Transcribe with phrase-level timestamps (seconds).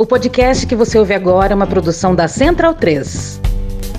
[0.00, 3.40] O podcast que você ouve agora é uma produção da Central 3.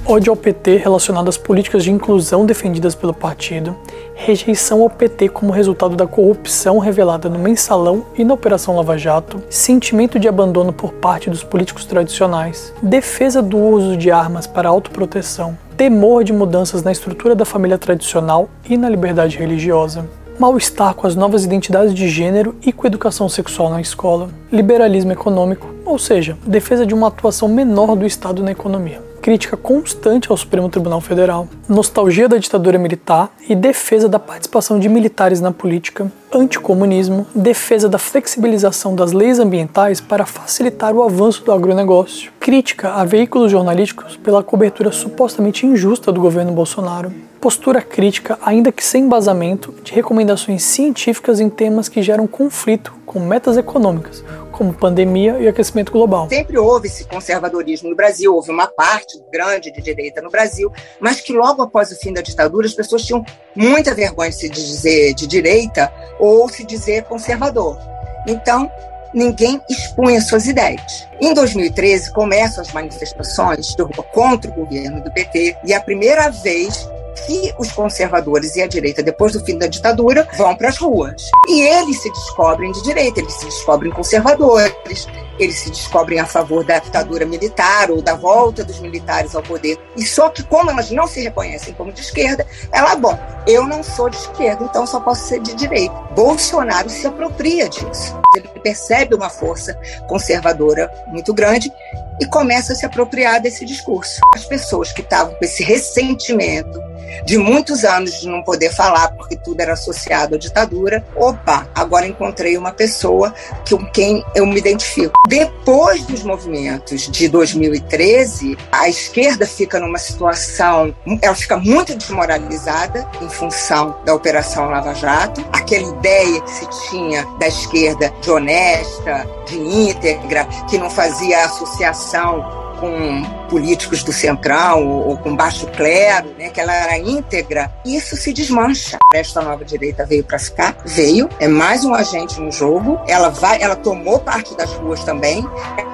[0.05, 3.75] Ódio ao PT relacionado às políticas de inclusão defendidas pelo partido,
[4.15, 9.43] rejeição ao PT como resultado da corrupção revelada no mensalão e na Operação Lava Jato,
[9.49, 15.57] sentimento de abandono por parte dos políticos tradicionais, defesa do uso de armas para autoproteção,
[15.75, 20.05] temor de mudanças na estrutura da família tradicional e na liberdade religiosa,
[20.39, 25.67] mal-estar com as novas identidades de gênero e com educação sexual na escola, liberalismo econômico,
[25.85, 30.67] ou seja, defesa de uma atuação menor do Estado na economia crítica constante ao Supremo
[30.69, 37.27] Tribunal Federal, nostalgia da ditadura militar e defesa da participação de militares na política, anticomunismo,
[37.35, 43.51] defesa da flexibilização das leis ambientais para facilitar o avanço do agronegócio, crítica a veículos
[43.51, 49.93] jornalísticos pela cobertura supostamente injusta do governo Bolsonaro, postura crítica, ainda que sem embasamento, de
[49.93, 56.29] recomendações científicas em temas que geram conflito com metas econômicas, como pandemia e aquecimento global.
[56.29, 61.19] Sempre houve esse conservadorismo no Brasil, houve uma parte grande de direita no Brasil, mas
[61.19, 65.15] que logo após o fim da ditadura as pessoas tinham muita vergonha de se dizer
[65.15, 67.79] de direita ou se dizer conservador.
[68.27, 68.71] Então,
[69.11, 71.07] ninguém expunha suas ideias.
[71.19, 73.75] Em 2013, começam as manifestações
[74.13, 76.87] contra o governo do PT e a primeira vez
[77.25, 81.29] que os conservadores e a direita, depois do fim da ditadura, vão para as ruas.
[81.47, 85.07] E eles se descobrem de direita, eles se descobrem conservadores,
[85.39, 89.79] eles se descobrem a favor da ditadura militar ou da volta dos militares ao poder.
[89.95, 93.17] E só que, como elas não se reconhecem como de esquerda, ela, bom,
[93.47, 95.93] eu não sou de esquerda, então só posso ser de direita.
[96.15, 98.19] Bolsonaro se apropria disso.
[98.35, 101.71] Ele percebe uma força conservadora muito grande
[102.19, 104.19] e começa a se apropriar desse discurso.
[104.35, 106.79] As pessoas que estavam com esse ressentimento
[107.25, 111.05] de muitos anos de não poder falar porque tudo era associado à ditadura.
[111.15, 113.33] Opa, agora encontrei uma pessoa
[113.69, 115.19] com quem eu me identifico.
[115.27, 123.29] Depois dos movimentos de 2013, a esquerda fica numa situação, ela fica muito desmoralizada em
[123.29, 125.45] função da Operação Lava Jato.
[125.51, 132.41] Aquela ideia que se tinha da esquerda de honesta, de íntegra, que não fazia associação
[132.79, 138.15] com políticos do centrão ou, ou, com baixo clero, né, que ela era íntegra, isso
[138.15, 138.97] se desmancha.
[139.13, 142.99] Esta nova direita veio para ficar, veio, é mais um agente no jogo.
[143.07, 145.45] Ela vai, ela tomou parte das ruas também,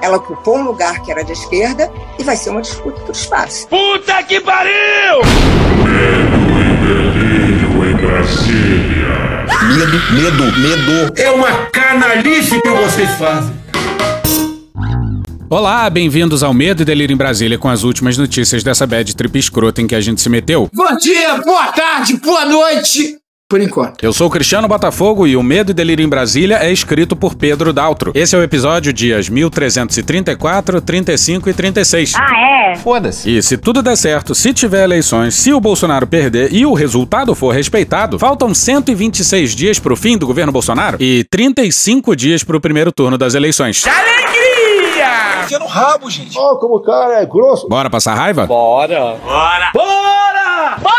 [0.02, 3.66] ela ocupou um lugar que era de esquerda e vai ser uma disputa por espaço.
[3.68, 5.22] Puta que pariu!
[5.84, 8.86] Medo e delírio em Brasília.
[9.76, 11.20] Medo, medo, medo.
[11.20, 13.65] É uma canalice que vocês fazem.
[15.48, 19.38] Olá, bem-vindos ao Medo e Delírio em Brasília com as últimas notícias dessa bad trip
[19.38, 20.68] escrota em que a gente se meteu.
[20.74, 23.16] Bom dia, boa tarde, boa noite!
[23.48, 24.02] Por enquanto.
[24.02, 27.72] Eu sou Cristiano Botafogo e o Medo e Delírio em Brasília é escrito por Pedro
[27.72, 28.10] Daltro.
[28.12, 32.14] Esse é o episódio dias 1334, 35 e 36.
[32.16, 32.74] Ah, é?
[32.74, 33.30] Foda-se.
[33.30, 37.36] E se tudo der certo, se tiver eleições, se o Bolsonaro perder e o resultado
[37.36, 42.90] for respeitado, faltam 126 dias pro fim do governo Bolsonaro e 35 dias pro primeiro
[42.90, 43.84] turno das eleições.
[45.46, 46.36] Enfia no rabo, gente.
[46.36, 47.68] Ó, como o cara é grosso.
[47.68, 48.46] Bora passar raiva?
[48.46, 49.14] Bora.
[49.22, 49.70] Bora.
[49.72, 50.76] Bora!
[50.82, 50.96] Bora!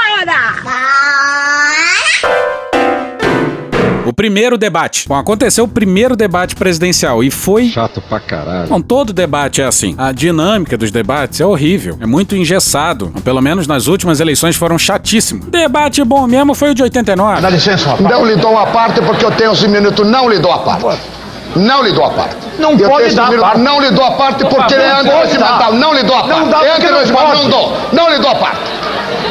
[4.06, 5.06] O primeiro debate.
[5.06, 7.68] Bom, aconteceu o primeiro debate presidencial e foi.
[7.68, 8.69] Chato pra caralho.
[8.69, 9.94] Bom, todo debate é assim.
[9.97, 11.97] A dinâmica dos debates é horrível.
[12.00, 13.12] É muito engessado.
[13.25, 15.47] Pelo menos nas últimas eleições foram chatíssimos.
[15.47, 17.41] Debate bom mesmo foi o de 89.
[17.41, 18.09] Dá licença, rapaz.
[18.09, 20.09] Não lhe dou a parte porque eu tenho 11 minutos.
[20.09, 21.02] Não lhe dou a parte.
[21.56, 22.35] Não lhe dou a parte.
[22.59, 23.59] Não eu pode dar minutos, parte.
[23.62, 25.74] Não lhe dou a parte porque ele é não antirregimental.
[25.74, 26.40] Não lhe dou a parte.
[26.40, 27.78] Não dá não não dou.
[27.94, 28.59] Não lhe dou a parte.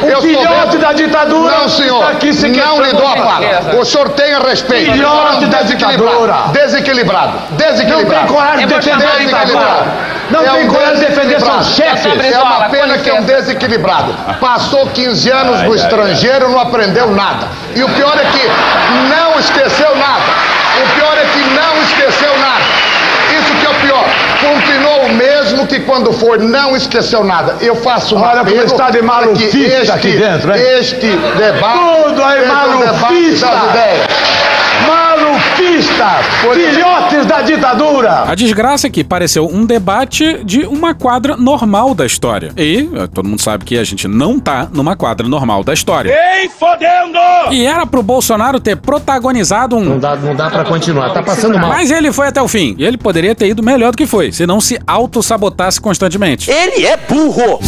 [0.02, 2.00] O filhote vendo- da ditadura Não, senhor.
[2.00, 3.76] está aqui se não lhe dou a parte.
[3.78, 4.92] O senhor tenha respeito.
[4.92, 6.16] Filhote Não, da desequilibrado.
[6.16, 6.34] ditadura.
[6.52, 7.32] Desequilibrado.
[7.50, 8.26] Não Desequilibrado.
[8.26, 9.46] tem coragem de É defender a Desequilibrado.
[9.46, 9.86] ditadura.
[10.30, 12.32] Não É tem um coragem de defender seus chefes.
[12.32, 14.14] É uma pena que é um desequilibrado.
[14.40, 17.46] Passou 15 anos no estrangeiro, não aprendeu nada.
[17.74, 18.50] E o pior é que
[19.08, 20.22] não esqueceu nada.
[20.82, 22.64] O pior é que não esqueceu nada.
[23.38, 24.04] Isso que é o pior.
[24.40, 27.56] Continuou o mesmo que quando foi, não esqueceu nada.
[27.60, 30.62] Eu faço um Olha como está de que malufista este, aqui dentro, hein?
[30.78, 31.06] Este
[31.36, 33.46] debate Tudo aí debate malufista.
[36.54, 38.22] Filhotes da ditadura.
[38.24, 42.52] A desgraça é que pareceu um debate de uma quadra normal da história.
[42.56, 46.14] E eh, todo mundo sabe que a gente não tá numa quadra normal da história.
[46.14, 47.18] Ei, fodendo!
[47.50, 49.84] E era pro Bolsonaro ter protagonizado um.
[49.84, 51.68] Não dá, não dá pra continuar, tá passando mal.
[51.68, 52.74] Mas ele foi até o fim.
[52.78, 56.50] E ele poderia ter ido melhor do que foi, se não se auto-sabotasse constantemente.
[56.50, 57.60] Ele é burro!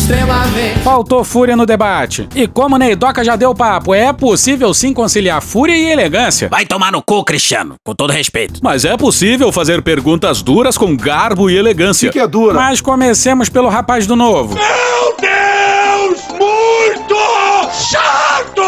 [0.83, 2.29] Faltou fúria no debate.
[2.35, 6.49] E como Neidoca já deu papo, é possível sim conciliar fúria e elegância.
[6.49, 7.75] Vai tomar no cu, Cristiano.
[7.85, 8.61] Com todo respeito.
[8.63, 12.09] Mas é possível fazer perguntas duras com garbo e elegância.
[12.09, 12.55] O que, que é dura?
[12.55, 14.55] Mas comecemos pelo rapaz do novo.
[14.55, 16.29] Meu Deus!
[16.39, 17.15] Muito
[17.73, 18.59] chato!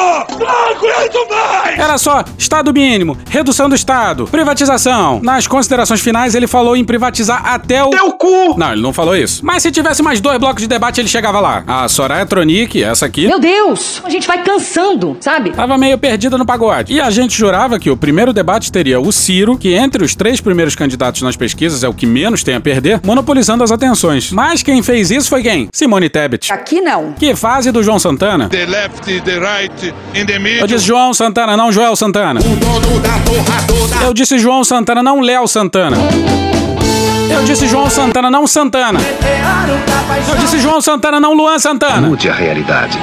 [1.29, 1.79] Mais!
[1.79, 5.21] Era só Estado mínimo, redução do Estado, privatização.
[5.23, 7.91] Nas considerações finais, ele falou em privatizar até o.
[7.91, 8.57] Teu cu!
[8.59, 9.45] Não, ele não falou isso.
[9.45, 11.63] Mas se tivesse mais dois blocos de debate, ele chegava lá.
[11.67, 13.27] A Soraya Tronic, essa aqui.
[13.27, 14.01] Meu Deus!
[14.05, 15.51] A gente vai cansando, sabe?
[15.51, 16.93] Tava meio perdida no pagode.
[16.93, 20.41] E a gente jurava que o primeiro debate teria o Ciro, que entre os três
[20.41, 24.33] primeiros candidatos nas pesquisas é o que menos tem a perder, monopolizando as atenções.
[24.33, 25.69] Mas quem fez isso foi quem?
[25.73, 26.53] Simone Tebet.
[26.53, 27.13] Aqui não.
[27.13, 28.49] Que fase do João Santana?
[28.49, 30.61] The left, the right, in the middle.
[30.61, 32.41] Eu disse João Santana, não Joel Santana.
[34.03, 35.97] Eu disse João Santana, não Léo Santana.
[37.33, 38.99] Eu disse João Santana, não Santana.
[40.29, 42.09] Eu disse João Santana, não Luan Santana.
[42.09, 42.99] Mude a realidade.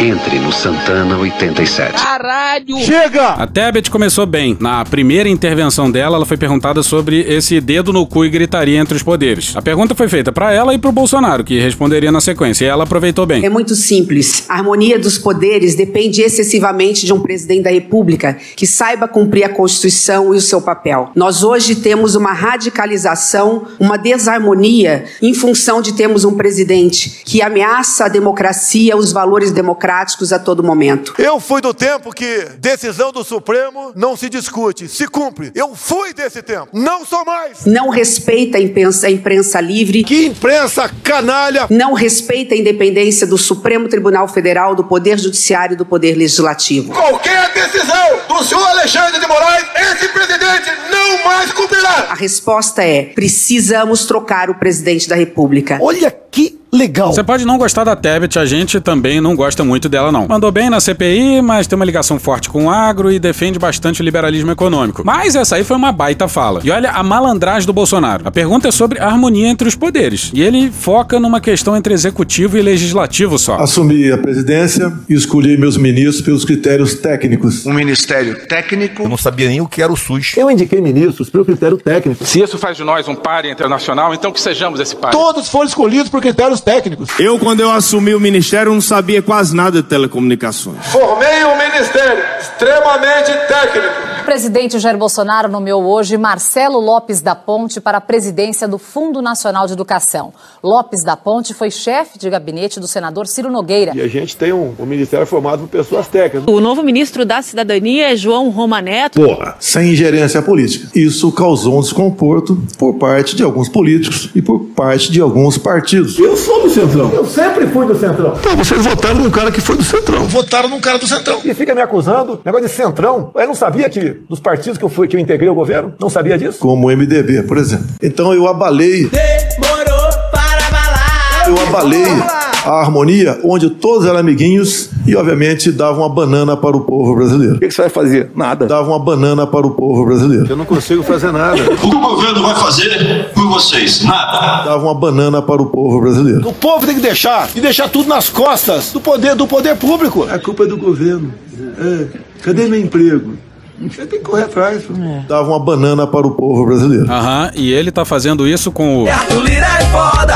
[0.00, 2.00] Entre no Santana 87.
[2.00, 2.78] Caralho!
[2.78, 3.30] Chega!
[3.30, 4.56] A Tebet começou bem.
[4.60, 8.94] Na primeira intervenção dela, ela foi perguntada sobre esse dedo no cu e gritaria entre
[8.94, 9.56] os poderes.
[9.56, 12.84] A pergunta foi feita para ela e pro Bolsonaro, que responderia na sequência, e ela
[12.84, 13.44] aproveitou bem.
[13.44, 14.44] É muito simples.
[14.48, 19.48] A harmonia dos poderes depende excessivamente de um presidente da República que saiba cumprir a
[19.48, 21.10] Constituição e o seu papel.
[21.16, 28.04] Nós hoje temos uma radicalização, uma desarmonia em função de termos um presidente que ameaça
[28.04, 31.14] a democracia, os valores democráticos a todo momento.
[31.18, 35.50] Eu fui do tempo que decisão do Supremo não se discute, se cumpre.
[35.54, 36.68] Eu fui desse tempo.
[36.72, 37.64] Não sou mais.
[37.64, 40.04] Não respeita a imprensa, a imprensa livre.
[40.04, 41.66] Que imprensa canalha!
[41.70, 46.92] Não respeita a independência do Supremo Tribunal Federal, do Poder Judiciário e do Poder Legislativo.
[46.92, 52.08] Qualquer decisão do senhor Alexandre de Moraes, esse presidente não mais cumprirá.
[52.10, 55.78] A resposta é: precisamos trocar o presidente da República.
[55.80, 57.12] Olha que legal.
[57.12, 60.28] Você pode não gostar da Tebet, a gente também não gosta muito dela, não.
[60.28, 64.02] Mandou bem na CPI, mas tem uma ligação forte com o agro e defende bastante
[64.02, 65.02] o liberalismo econômico.
[65.04, 66.60] Mas essa aí foi uma baita fala.
[66.62, 68.26] E olha a malandragem do Bolsonaro.
[68.26, 70.30] A pergunta é sobre a harmonia entre os poderes.
[70.34, 73.56] E ele foca numa questão entre executivo e legislativo só.
[73.56, 77.66] Assumi a presidência e escolhi meus ministros pelos critérios técnicos.
[77.66, 79.02] Um ministério técnico.
[79.02, 80.34] Eu não sabia nem o que era o SUS.
[80.36, 82.24] Eu indiquei ministros pelo critério técnico.
[82.24, 85.18] Se isso faz de nós um páreo internacional, então que sejamos esse páreo.
[85.18, 87.10] Todos foram escolhidos por critérios técnicos.
[87.18, 90.84] Eu, quando eu assumi o ministério, não sabia quase nada de telecomunicações.
[90.86, 94.07] Formei um ministério extremamente técnico.
[94.28, 99.22] O presidente Jair Bolsonaro nomeou hoje Marcelo Lopes da Ponte para a presidência do Fundo
[99.22, 100.34] Nacional de Educação.
[100.62, 103.92] Lopes da Ponte foi chefe de gabinete do senador Ciro Nogueira.
[103.94, 106.54] E a gente tem um, um ministério formado por pessoas técnicas.
[106.54, 109.18] O novo ministro da Cidadania é João Roma Neto.
[109.18, 110.90] Porra, sem ingerência política.
[110.94, 116.18] Isso causou um desconforto por parte de alguns políticos e por parte de alguns partidos.
[116.18, 117.10] Eu sou do Centrão.
[117.14, 118.34] Eu sempre fui do Centrão.
[118.38, 120.24] Então, vocês votaram num cara que foi do Centrão.
[120.26, 121.40] Votaram num cara do Centrão.
[121.42, 123.30] E fica me acusando, negócio de Centrão.
[123.34, 126.08] Eu não sabia que dos partidos que eu fui, que eu integrei o governo, não
[126.08, 126.58] sabia disso?
[126.58, 127.86] Como o MDB, por exemplo.
[128.02, 129.08] Então eu abalei.
[129.08, 131.48] Demorou para balar!
[131.48, 132.38] Eu abalei
[132.68, 137.56] a harmonia, onde todos eram amiguinhos e, obviamente, davam uma banana para o povo brasileiro.
[137.56, 138.30] O que, que você vai fazer?
[138.36, 138.66] Nada.
[138.66, 140.46] Dava uma banana para o povo brasileiro.
[140.48, 141.58] Eu não consigo fazer nada.
[141.78, 144.02] O que o governo vai fazer por vocês?
[144.02, 144.64] Nada.
[144.64, 146.46] Dava uma banana para o povo brasileiro.
[146.46, 150.24] O povo tem que deixar e deixar tudo nas costas do poder do poder público.
[150.30, 151.32] A culpa é do governo.
[151.78, 152.06] É.
[152.42, 153.32] Cadê meu emprego?
[153.80, 154.84] Você tem que correr atrás.
[154.84, 155.22] É.
[155.28, 157.10] Dava uma banana para o povo brasileiro.
[157.10, 159.06] Aham, e ele tá fazendo isso com o.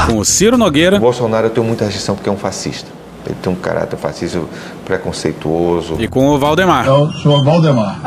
[0.07, 0.97] Com o Ciro Nogueira.
[0.97, 2.89] O Bolsonaro eu tenho muita restrição porque é um fascista.
[3.27, 4.41] Ele tem um caráter fascista
[4.85, 5.97] preconceituoso.
[5.99, 6.83] E com o Valdemar.
[6.83, 8.01] Então, senhor Valdemar.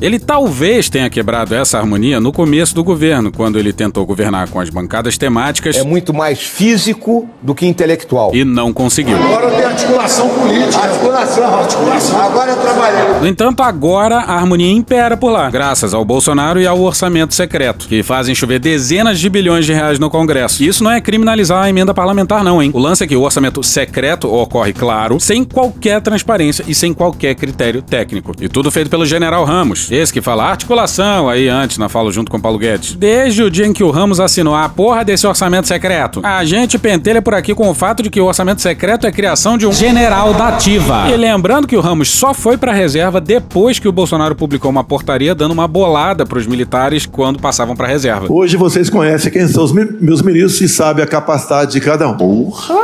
[0.00, 4.60] Ele talvez tenha quebrado essa harmonia no começo do governo, quando ele tentou governar com
[4.60, 5.76] as bancadas temáticas.
[5.76, 8.30] É muito mais físico do que intelectual.
[8.32, 9.16] E não conseguiu.
[9.16, 10.84] Agora tem articulação política.
[10.84, 12.20] Articulação, articulação.
[12.22, 13.20] Agora eu trabalhei.
[13.20, 17.88] No entanto, agora a harmonia impera por lá, graças ao Bolsonaro e ao orçamento secreto,
[17.88, 20.62] que fazem chover dezenas de bilhões de reais no Congresso.
[20.62, 22.70] E isso não é criminalizar a emenda parlamentar, não, hein?
[22.72, 27.34] O lance é que o orçamento secreto ocorre, claro, sem qualquer transparência e sem qualquer
[27.34, 28.32] critério técnico.
[28.40, 32.30] E tudo feito pelo general Ramos, esse que fala articulação aí antes na fala junto
[32.30, 32.94] com Paulo Guedes.
[32.94, 36.78] Desde o dia em que o Ramos assinou a porra desse orçamento secreto, a gente
[36.78, 39.72] pentelha por aqui com o fato de que o orçamento secreto é criação de um
[39.72, 41.08] general da ativa.
[41.10, 44.84] E lembrando que o Ramos só foi pra reserva depois que o Bolsonaro publicou uma
[44.84, 48.26] portaria dando uma bolada pros militares quando passavam pra reserva.
[48.28, 52.08] Hoje vocês conhecem quem são os mi- meus ministros e sabem a capacidade de cada
[52.08, 52.16] um.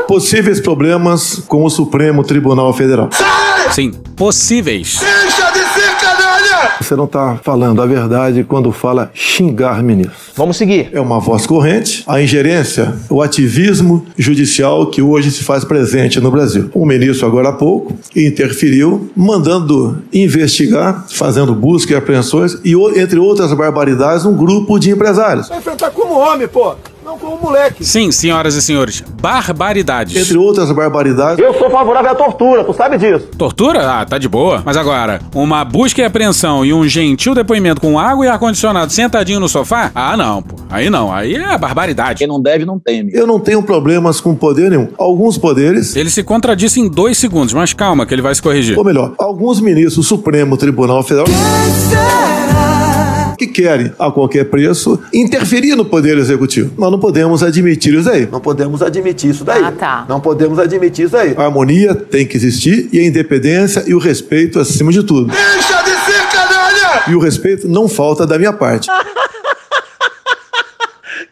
[0.06, 3.08] Possíveis problemas com o Supremo Tribunal Federal.
[3.73, 5.00] Sim, possíveis.
[5.00, 6.73] Deixa de ser canalha!
[6.80, 10.32] Você não está falando a verdade quando fala xingar ministros.
[10.37, 10.90] Vamos seguir.
[10.92, 16.30] É uma voz corrente, a ingerência, o ativismo judicial que hoje se faz presente no
[16.30, 16.70] Brasil.
[16.75, 23.52] O ministro, agora há pouco, interferiu, mandando investigar, fazendo busca e apreensões e, entre outras
[23.54, 25.49] barbaridades, um grupo de empresários.
[25.49, 26.75] Vai enfrentar como homem, pô.
[27.14, 27.85] Não como moleque.
[27.85, 30.16] Sim, senhoras e senhores, barbaridades.
[30.16, 31.38] Entre outras barbaridades.
[31.38, 33.28] Eu sou favorável à tortura, tu sabe disso.
[33.38, 34.00] Tortura?
[34.00, 34.62] Ah, tá de boa.
[34.64, 39.38] Mas agora, uma busca e apreensão e um gentil depoimento com água e ar-condicionado sentadinho
[39.38, 39.92] no sofá?
[39.94, 40.56] Ah, não, pô.
[40.68, 42.18] Aí não, aí é barbaridade.
[42.18, 43.12] Quem não deve, não teme.
[43.14, 44.88] Eu não tenho problemas com poder nenhum.
[44.99, 45.94] Alguns poderes.
[45.94, 48.76] Ele se contradisse em dois segundos, mas calma que ele vai se corrigir.
[48.76, 51.26] Ou melhor, alguns ministros do Supremo Tribunal Federal
[53.36, 56.72] que querem, a qualquer preço, interferir no Poder Executivo.
[56.78, 58.28] Nós não podemos admitir isso daí.
[58.30, 59.62] Não podemos admitir isso daí.
[59.62, 60.04] Ah, tá.
[60.08, 61.34] Não podemos admitir isso daí.
[61.36, 65.26] A harmonia tem que existir e a independência e o respeito acima de tudo.
[65.26, 67.04] Deixa de ser canalha!
[67.08, 68.88] E o respeito não falta da minha parte.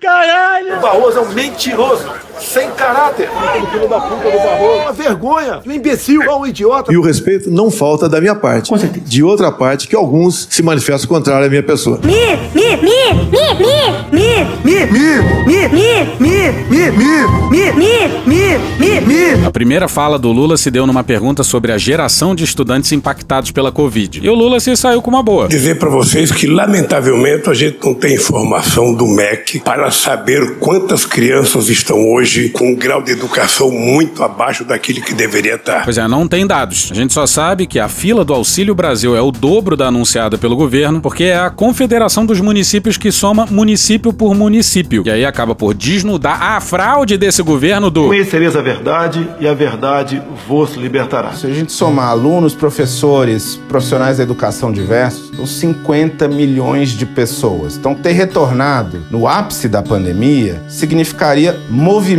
[0.01, 0.77] Caralho!
[0.77, 2.05] O Barroso é um mentiroso,
[2.43, 3.29] sem caráter.
[3.71, 4.83] Filho da puta do Barroso.
[4.83, 6.93] Uma vergonha, um imbecil, um idiota.
[6.93, 8.71] E o respeito não falta da minha parte.
[8.71, 9.05] Com certeza.
[9.07, 12.01] De outra parte, que alguns se manifestam contrário à minha pessoa.
[12.03, 12.13] Mi,
[12.55, 12.93] mi, mi,
[13.31, 15.09] mi, mi, mi, mi, mi,
[15.47, 19.47] mi, mi, mi, mi, mi, mi, mi, mi, mi.
[19.47, 23.51] A primeira fala do Lula se deu numa pergunta sobre a geração de estudantes impactados
[23.51, 24.21] pela Covid.
[24.23, 25.49] E o Lula se saiu com uma boa.
[25.49, 31.05] Dizer para vocês que, lamentavelmente, a gente não tem informação do MEC para saber quantas
[31.05, 35.85] crianças estão hoje com um grau de educação muito abaixo daquele que deveria estar.
[35.85, 36.89] Pois é, não tem dados.
[36.91, 40.39] A gente só sabe que a fila do Auxílio Brasil é o dobro da anunciada
[40.39, 45.03] pelo governo, porque é a confederação dos municípios que soma município por município.
[45.07, 48.07] E aí acaba por desnudar a fraude desse governo do.
[48.07, 51.33] Conhecereis a verdade e a verdade vos libertará.
[51.33, 57.77] Se a gente somar alunos, professores, profissionais da educação diversos, são 50 milhões de pessoas.
[57.77, 61.59] Então, ter retornado no ápice da pandemia significaria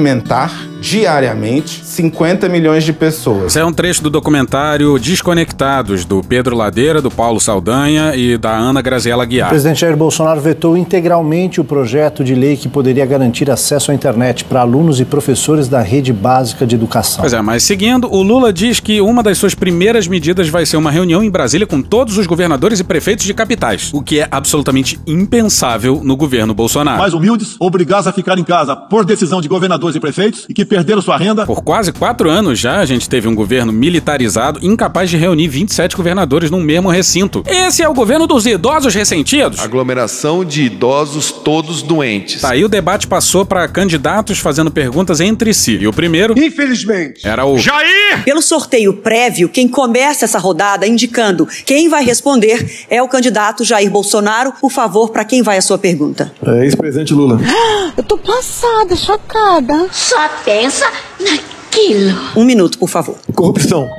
[0.03, 0.51] comentar
[0.83, 3.45] diariamente 50 milhões de pessoas.
[3.45, 8.51] Esse é um trecho do documentário Desconectados, do Pedro Ladeira, do Paulo Saldanha e da
[8.51, 9.47] Ana Graziela O Guiar.
[9.47, 14.43] presidente Jair Bolsonaro vetou integralmente o projeto de lei que poderia garantir acesso à internet
[14.43, 17.21] para alunos e professores da rede básica de educação.
[17.21, 20.75] Pois é, mas seguindo, o Lula diz que uma das suas primeiras medidas vai ser
[20.75, 24.27] uma reunião em Brasília com todos os governadores e prefeitos de capitais, o que é
[24.29, 26.99] absolutamente impensável no governo Bolsonaro.
[26.99, 30.72] Mais humildes, obrigados a ficar em casa por decisão de governadores e prefeitos e que
[30.73, 31.45] perderam sua renda.
[31.45, 35.95] Por quase quatro anos já, a gente teve um governo militarizado incapaz de reunir 27
[35.95, 37.43] governadores num mesmo recinto.
[37.45, 39.59] Esse é o governo dos idosos ressentidos.
[39.59, 42.41] Aglomeração de idosos todos doentes.
[42.41, 45.77] Tá, aí o debate passou para candidatos fazendo perguntas entre si.
[45.77, 47.27] E o primeiro, Infelizmente.
[47.27, 48.23] era o Jair!
[48.25, 53.91] Pelo sorteio prévio, quem começa essa rodada indicando quem vai responder é o candidato Jair
[53.91, 54.53] Bolsonaro.
[54.59, 56.33] Por favor, para quem vai a sua pergunta?
[56.43, 57.39] É, Ex-presidente Lula.
[57.95, 59.87] Eu tô passada, chocada.
[59.91, 60.27] Só
[60.63, 60.85] 颜色
[61.17, 62.17] 那 naquilo.
[62.35, 63.15] Um minuto, por favor.
[63.33, 63.89] Corrupção.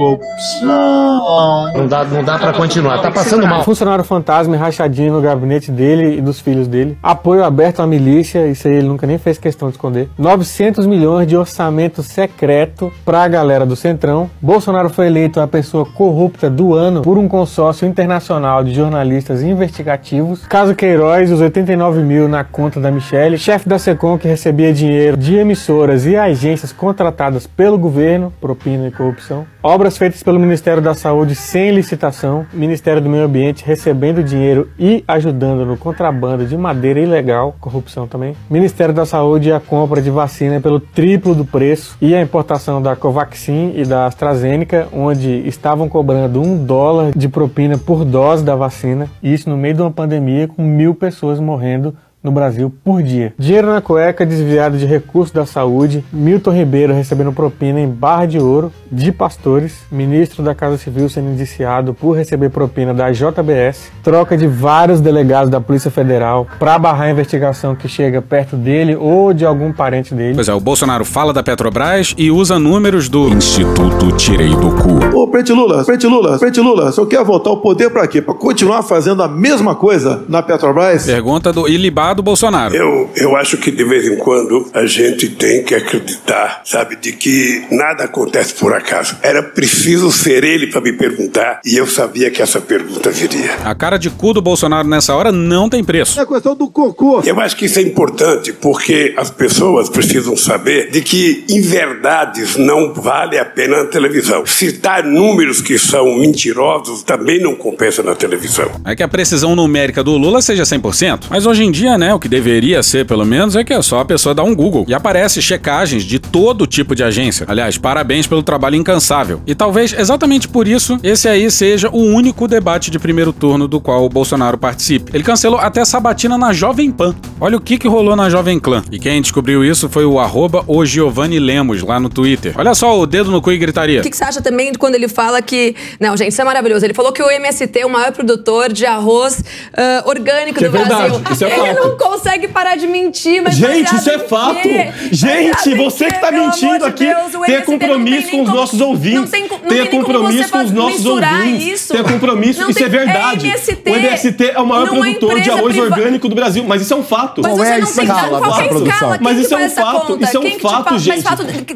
[0.62, 2.98] Não dá, não dá para continuar.
[3.02, 3.64] Tá passando mal.
[3.64, 6.96] Funcionário fantasma e rachadinho no gabinete dele e dos filhos dele.
[7.02, 10.08] Apoio aberto à milícia, isso aí ele nunca nem fez questão de esconder.
[10.16, 14.30] 900 milhões de orçamento secreto pra galera do Centrão.
[14.40, 20.46] Bolsonaro foi eleito a pessoa corrupta do ano por um consórcio internacional de jornalistas investigativos.
[20.46, 23.38] Caso Queiroz, os 89 mil na conta da Michelle.
[23.38, 28.90] Chefe da Secom que recebia dinheiro de emissoras e agências contratadas pelo governo, propina e
[28.90, 29.46] corrupção.
[29.62, 32.46] Obras feitas pelo Ministério da Saúde sem licitação.
[32.52, 38.36] Ministério do Meio Ambiente recebendo dinheiro e ajudando no contrabando de madeira ilegal, corrupção também.
[38.50, 42.82] Ministério da Saúde e a compra de vacina pelo triplo do preço e a importação
[42.82, 48.54] da Covaxin e da AstraZeneca, onde estavam cobrando um dólar de propina por dose da
[48.54, 49.08] vacina.
[49.22, 53.34] E isso no meio de uma pandemia com mil pessoas morrendo no Brasil por dia.
[53.38, 58.38] Dinheiro na cueca desviado de recursos da saúde, Milton Ribeiro recebendo propina em barra de
[58.38, 64.36] ouro de pastores, ministro da Casa Civil sendo indiciado por receber propina da JBS, troca
[64.36, 69.34] de vários delegados da Polícia Federal para barrar a investigação que chega perto dele ou
[69.34, 70.34] de algum parente dele.
[70.34, 75.18] Pois é, o Bolsonaro fala da Petrobras e usa números do Instituto Tirei do Cu.
[75.18, 78.22] Ô, Preto Lula, Preto Lula, Preto Lula, só quer voltar ao poder pra quê?
[78.22, 81.04] Pra continuar fazendo a mesma coisa na Petrobras?
[81.04, 82.74] Pergunta do ilibado do Bolsonaro.
[82.74, 87.12] Eu, eu acho que de vez em quando a gente tem que acreditar, sabe, de
[87.12, 89.16] que nada acontece por acaso.
[89.22, 93.54] Era preciso ser ele para me perguntar e eu sabia que essa pergunta viria.
[93.64, 96.20] A cara de cu do Bolsonaro nessa hora não tem preço.
[96.20, 97.22] É questão do cocô.
[97.24, 102.92] Eu acho que isso é importante porque as pessoas precisam saber de que inverdades não
[102.92, 104.44] vale a pena na televisão.
[104.46, 108.70] Citar números que são mentirosos também não compensa na televisão.
[108.84, 112.18] É que a precisão numérica do Lula seja 100%, mas hoje em dia, né, o
[112.18, 114.94] que deveria ser pelo menos é que é só a pessoa dar um Google e
[114.94, 117.46] aparece checagens de todo tipo de agência.
[117.48, 119.40] Aliás, parabéns pelo trabalho incansável.
[119.46, 123.80] E talvez exatamente por isso esse aí seja o único debate de primeiro turno do
[123.80, 125.12] qual o Bolsonaro participe.
[125.14, 127.14] Ele cancelou até a sabatina na Jovem Pan.
[127.40, 128.82] Olha o que, que rolou na Jovem Clã.
[128.90, 132.54] E quem descobriu isso foi o arroba o Giovanni Lemos lá no Twitter.
[132.56, 134.00] Olha só o dedo no cu e gritaria.
[134.00, 135.74] O que, que você acha também quando ele fala que.
[136.00, 136.84] Não, gente, isso é maravilhoso.
[136.84, 139.42] Ele falou que o MST é o maior produtor de arroz
[139.76, 140.96] ah, orgânico é do Brasil.
[140.96, 141.88] verdade, isso é ele fato.
[141.88, 143.54] não consegue parar de mentir, mas.
[143.54, 144.60] Gente, isso é fato.
[144.60, 144.92] quê?
[145.10, 146.12] Gente, você quê?
[146.14, 149.30] que tá mentindo aqui, Deus, o MST não compromisso tem com os nossos ouvintes.
[149.30, 151.66] Tem, tem como compromisso com os nossos ouvintes.
[151.66, 151.92] Isso.
[151.92, 153.52] Tenha compromisso, isso tem- é verdade.
[153.86, 156.96] O MST é o maior numa produtor de arroz orgânico do Brasil, mas isso é
[156.96, 157.42] um fato.
[157.42, 159.18] Mas você não tem é um é escala?
[159.20, 160.24] Mas isso é um fato, conta?
[160.24, 161.24] isso é um Quem que te fato, gente.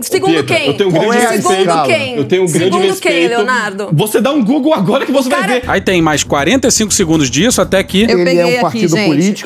[0.02, 0.66] segundo quem?
[0.66, 1.38] Eu tenho um grande é respeito.
[1.38, 1.66] escala?
[1.66, 2.16] Segundo quem?
[2.16, 3.28] Eu tenho um grande Segundo quem, respeito.
[3.28, 3.88] Leonardo?
[3.92, 5.64] Você dá um Google agora que você vai ver.
[5.66, 8.02] Aí tem mais 45 segundos disso até que.
[8.02, 9.44] Eu peguei aqui, gente.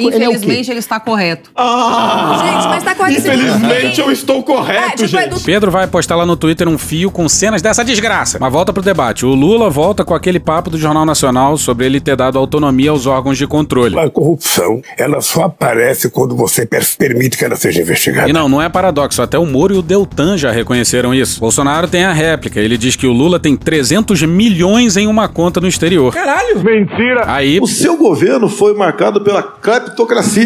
[0.52, 1.50] Infelizmente, ele está correto.
[1.56, 2.42] Ah!
[2.44, 3.18] Gente, mas tá correto.
[3.20, 5.42] Infelizmente eu estou correto, É, tipo, é gente.
[5.44, 8.38] Pedro vai postar lá no Twitter um fio com cenas dessa desgraça.
[8.40, 9.24] Mas volta pro debate.
[9.26, 13.06] O Lula volta com aquele papo do Jornal Nacional sobre ele ter dado autonomia aos
[13.06, 13.98] órgãos de controle.
[13.98, 18.28] A corrupção, ela só aparece quando você per- permite que ela seja investigada.
[18.28, 19.22] E não, não é paradoxo.
[19.22, 21.40] Até o Moro e o Deltan já reconheceram isso.
[21.40, 22.60] Bolsonaro tem a réplica.
[22.60, 26.12] Ele diz que o Lula tem 300 milhões em uma conta no exterior.
[26.12, 26.60] Caralho!
[26.62, 27.24] Mentira!
[27.26, 27.58] Aí.
[27.60, 29.42] O seu governo foi marcado pela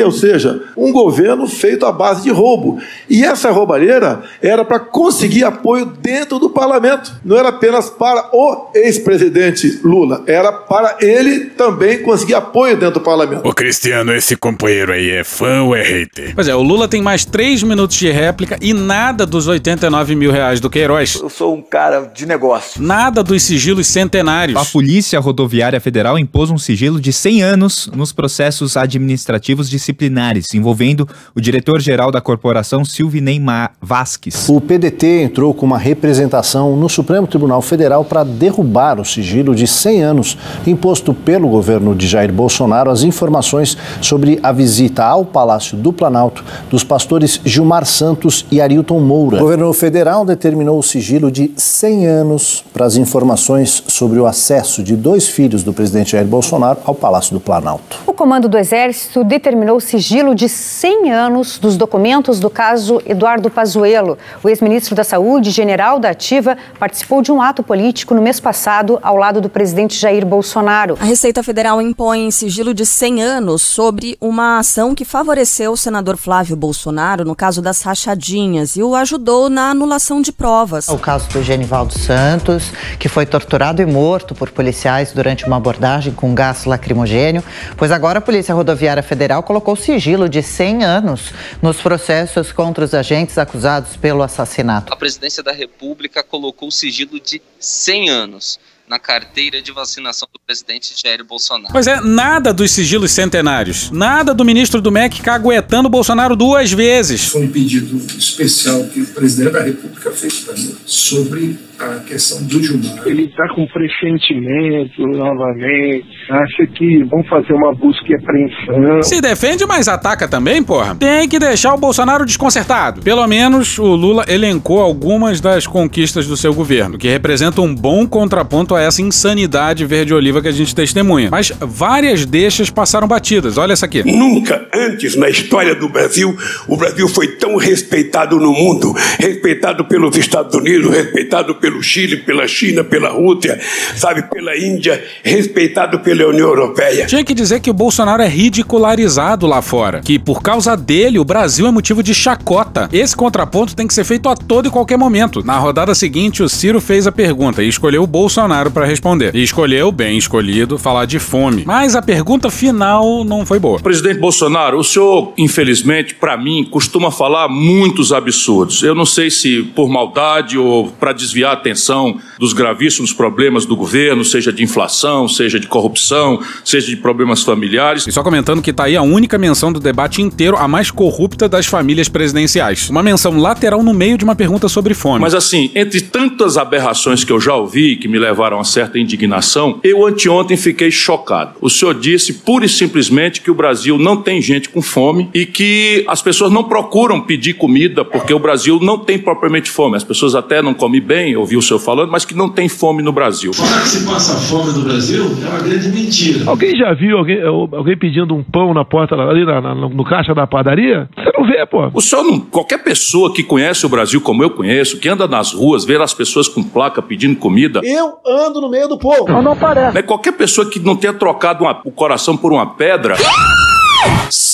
[0.03, 2.79] ou seja, um governo feito à base de roubo.
[3.09, 7.13] E essa roubalheira era para conseguir apoio dentro do parlamento.
[7.25, 13.01] Não era apenas para o ex-presidente Lula, era para ele também conseguir apoio dentro do
[13.01, 13.47] parlamento.
[13.47, 16.35] Ô Cristiano, esse companheiro aí é fã ou é hater?
[16.35, 20.31] Pois é, o Lula tem mais 3 minutos de réplica e nada dos 89 mil
[20.31, 21.15] reais do Queiroz.
[21.21, 22.83] Eu sou um cara de negócio.
[22.83, 24.61] Nada dos sigilos centenários.
[24.61, 31.09] A Polícia Rodoviária Federal impôs um sigilo de 100 anos nos processos administrativos disciplinares envolvendo
[31.35, 33.37] o diretor-geral da corporação Silvinei
[33.81, 34.49] Vasques.
[34.49, 39.67] O PDT entrou com uma representação no Supremo Tribunal Federal para derrubar o sigilo de
[39.67, 45.77] 100 anos imposto pelo governo de Jair Bolsonaro às informações sobre a visita ao Palácio
[45.77, 49.37] do Planalto dos pastores Gilmar Santos e Arilton Moura.
[49.37, 54.83] O governo federal determinou o sigilo de 100 anos para as informações sobre o acesso
[54.83, 57.99] de dois filhos do presidente Jair Bolsonaro ao Palácio do Planalto.
[58.07, 63.51] O comando do Exército determinou o sigilo de 100 anos dos documentos do caso Eduardo
[63.51, 64.17] Pazuello.
[64.43, 68.99] O ex-ministro da Saúde, general da Ativa, participou de um ato político no mês passado
[69.03, 70.97] ao lado do presidente Jair Bolsonaro.
[71.01, 76.17] A Receita Federal impõe sigilo de 100 anos sobre uma ação que favoreceu o senador
[76.17, 80.89] Flávio Bolsonaro no caso das rachadinhas e o ajudou na anulação de provas.
[80.89, 86.13] O caso do Genivaldo Santos, que foi torturado e morto por policiais durante uma abordagem
[86.15, 87.45] com gás lacrimogênio,
[87.77, 92.95] pois agora a Polícia Rodoviária Federal colocou sigilo de 100 anos nos processos contra os
[92.95, 94.93] agentes acusados pelo assassinato.
[94.93, 100.95] A presidência da República colocou sigilo de 100 anos na carteira de vacinação do presidente
[100.97, 101.73] Jair Bolsonaro.
[101.73, 103.91] Pois é, nada dos sigilos centenários.
[103.91, 107.29] Nada do ministro do MEC caguetando o Bolsonaro duas vezes.
[107.29, 112.43] Foi um pedido especial que o presidente da República fez para mim sobre a questão
[112.43, 113.07] do Gilmar.
[113.07, 119.03] Ele está com pressentimento novamente, acha que vão fazer uma busca e apreensão.
[119.03, 120.95] Se defende, mas ataca também, porra.
[120.95, 123.03] Tem que deixar o Bolsonaro desconcertado.
[123.03, 128.07] Pelo menos o Lula elencou algumas das conquistas do seu governo, que representam um bom
[128.07, 131.29] contraponto a essa insanidade verde-oliva que a gente testemunha.
[131.31, 133.59] Mas várias deixas passaram batidas.
[133.59, 134.03] Olha essa aqui.
[134.05, 136.37] Nunca antes na história do Brasil
[136.69, 142.47] o Brasil foi tão respeitado no mundo, respeitado pelos Estados Unidos, respeitado pelo Chile, pela
[142.47, 143.59] China, pela Rússia,
[143.97, 147.07] sabe, pela Índia, respeitado pela União Europeia.
[147.07, 151.25] Tinha que dizer que o Bolsonaro é ridicularizado lá fora, que por causa dele o
[151.25, 152.89] Brasil é motivo de chacota.
[152.93, 155.45] Esse contraponto tem que ser feito a todo e qualquer momento.
[155.45, 159.35] Na rodada seguinte, o Ciro fez a pergunta e escolheu o Bolsonaro para responder.
[159.35, 161.65] E escolheu, bem escolhido, falar de fome.
[161.67, 163.79] Mas a pergunta final não foi boa.
[163.81, 168.83] Presidente Bolsonaro, o senhor, infelizmente, para mim, costuma falar muitos absurdos.
[168.83, 174.25] Eu não sei se por maldade ou para desviar atenção dos gravíssimos problemas do governo,
[174.25, 178.07] seja de inflação, seja de corrupção, seja de problemas familiares.
[178.07, 181.49] E só comentando que tá aí a única menção do debate inteiro, a mais corrupta
[181.49, 182.91] das famílias presidenciais.
[182.91, 185.21] Uma menção lateral no meio de uma pergunta sobre fome.
[185.21, 189.81] Mas assim, entre tantas aberrações que eu já ouvi que me levaram a certa indignação,
[189.83, 191.55] eu anteontem fiquei chocado.
[191.61, 195.47] O senhor disse pura e simplesmente que o Brasil não tem gente com fome e
[195.47, 199.97] que as pessoas não procuram pedir comida porque o Brasil não tem propriamente fome.
[199.97, 202.69] As pessoas até não comem bem, eu ouvi o senhor falando, mas que não tem
[202.69, 203.53] fome no Brasil.
[203.53, 206.51] Falar que se passa fome no Brasil é uma grande mentira.
[206.51, 210.35] Alguém já viu alguém, alguém pedindo um pão na porta ali na, na, no caixa
[210.35, 211.09] da padaria?
[211.17, 211.91] Você não vê, pô.
[211.93, 212.41] O senhor não.
[212.41, 216.15] Qualquer pessoa que conhece o Brasil como eu conheço, que anda nas ruas, vê as
[216.15, 217.81] pessoas com placa pedindo comida.
[217.83, 218.19] Eu
[218.55, 219.27] no meio do povo.
[219.29, 220.03] Não, não parece.
[220.03, 223.17] Qualquer pessoa que não tenha trocado uma- o coração por uma pedra.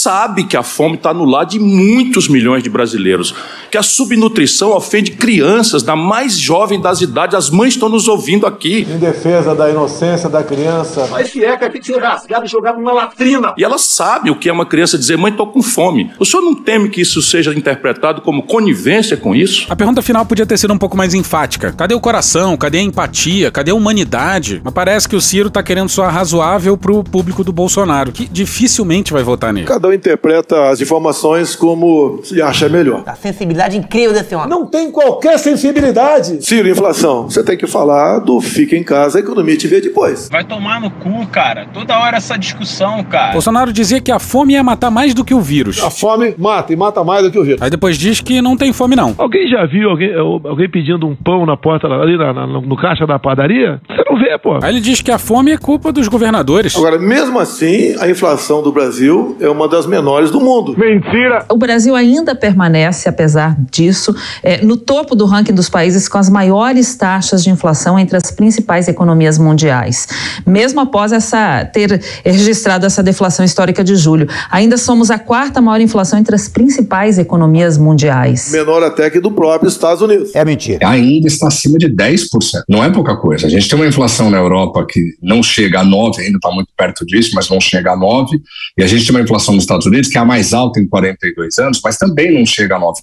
[0.03, 3.33] Sabe que a fome está no lar de muitos milhões de brasileiros.
[3.71, 7.37] Que a subnutrição ofende crianças, da mais jovem das idades.
[7.37, 8.85] As mães estão nos ouvindo aqui.
[8.91, 11.07] Em defesa da inocência da criança.
[11.09, 13.55] Mas se é que tem que ser rasgado e jogado numa latrina.
[13.57, 16.11] E ela sabe o que é uma criança dizer, mãe, tô com fome.
[16.19, 19.67] O senhor não teme que isso seja interpretado como conivência com isso?
[19.71, 21.71] A pergunta final podia ter sido um pouco mais enfática.
[21.71, 22.57] Cadê o coração?
[22.57, 23.53] Cadê a empatia?
[23.53, 24.61] Cadê a humanidade?
[24.65, 29.13] Mas parece que o Ciro tá querendo soar razoável pro público do Bolsonaro, que dificilmente
[29.13, 29.69] vai votar nele.
[29.69, 33.03] Cada um interpreta as informações como se acha melhor.
[33.07, 34.49] A sensibilidade incrível desse homem.
[34.49, 36.45] Não tem qualquer sensibilidade.
[36.45, 37.25] Ciro, inflação.
[37.31, 40.29] Você tem que falar do fica em casa, a economia te vê depois.
[40.31, 41.67] Vai tomar no cu, cara.
[41.73, 43.33] Toda hora essa discussão, cara.
[43.33, 45.83] Bolsonaro dizia que a fome ia matar mais do que o vírus.
[45.83, 47.63] A fome mata e mata mais do que o vírus.
[47.63, 49.15] Aí depois diz que não tem fome, não.
[49.19, 53.07] Alguém já viu alguém, alguém pedindo um pão na porta ali na, na- no caixa
[53.07, 53.81] da padaria?
[53.89, 54.59] Você não vê, pô.
[54.63, 56.77] Aí ele diz que a fome é culpa dos governadores.
[56.77, 60.77] Agora, mesmo assim, a inflação do Brasil é uma das menores do mundo.
[60.77, 61.45] Mentira!
[61.51, 66.29] O Brasil ainda permanece, apesar disso, eh, no topo do ranking dos países com as
[66.29, 70.07] maiores taxas de inflação entre as principais economias mundiais.
[70.47, 75.81] Mesmo após essa ter registrado essa deflação histórica de julho, ainda somos a quarta maior
[75.81, 78.51] inflação entre as principais economias mundiais.
[78.53, 80.35] Menor até que do próprio Estados Unidos.
[80.35, 80.89] É mentira.
[80.89, 82.29] Ainda está acima de 10%.
[82.69, 83.47] Não é pouca coisa.
[83.47, 86.69] A gente tem uma inflação na Europa que não chega a 9%, ainda está muito
[86.77, 88.41] perto disso, mas não chega a 9%.
[88.77, 90.87] E a gente tem uma inflação nos Estados Unidos que é a mais alta em
[90.87, 92.95] 42 anos, mas também não chega a 9%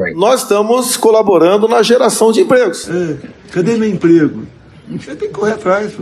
[0.00, 0.18] ainda.
[0.18, 2.88] Nós estamos colaborando na geração de empregos.
[3.52, 4.46] Cadê meu emprego?
[4.86, 5.92] Você tem que correr atrás.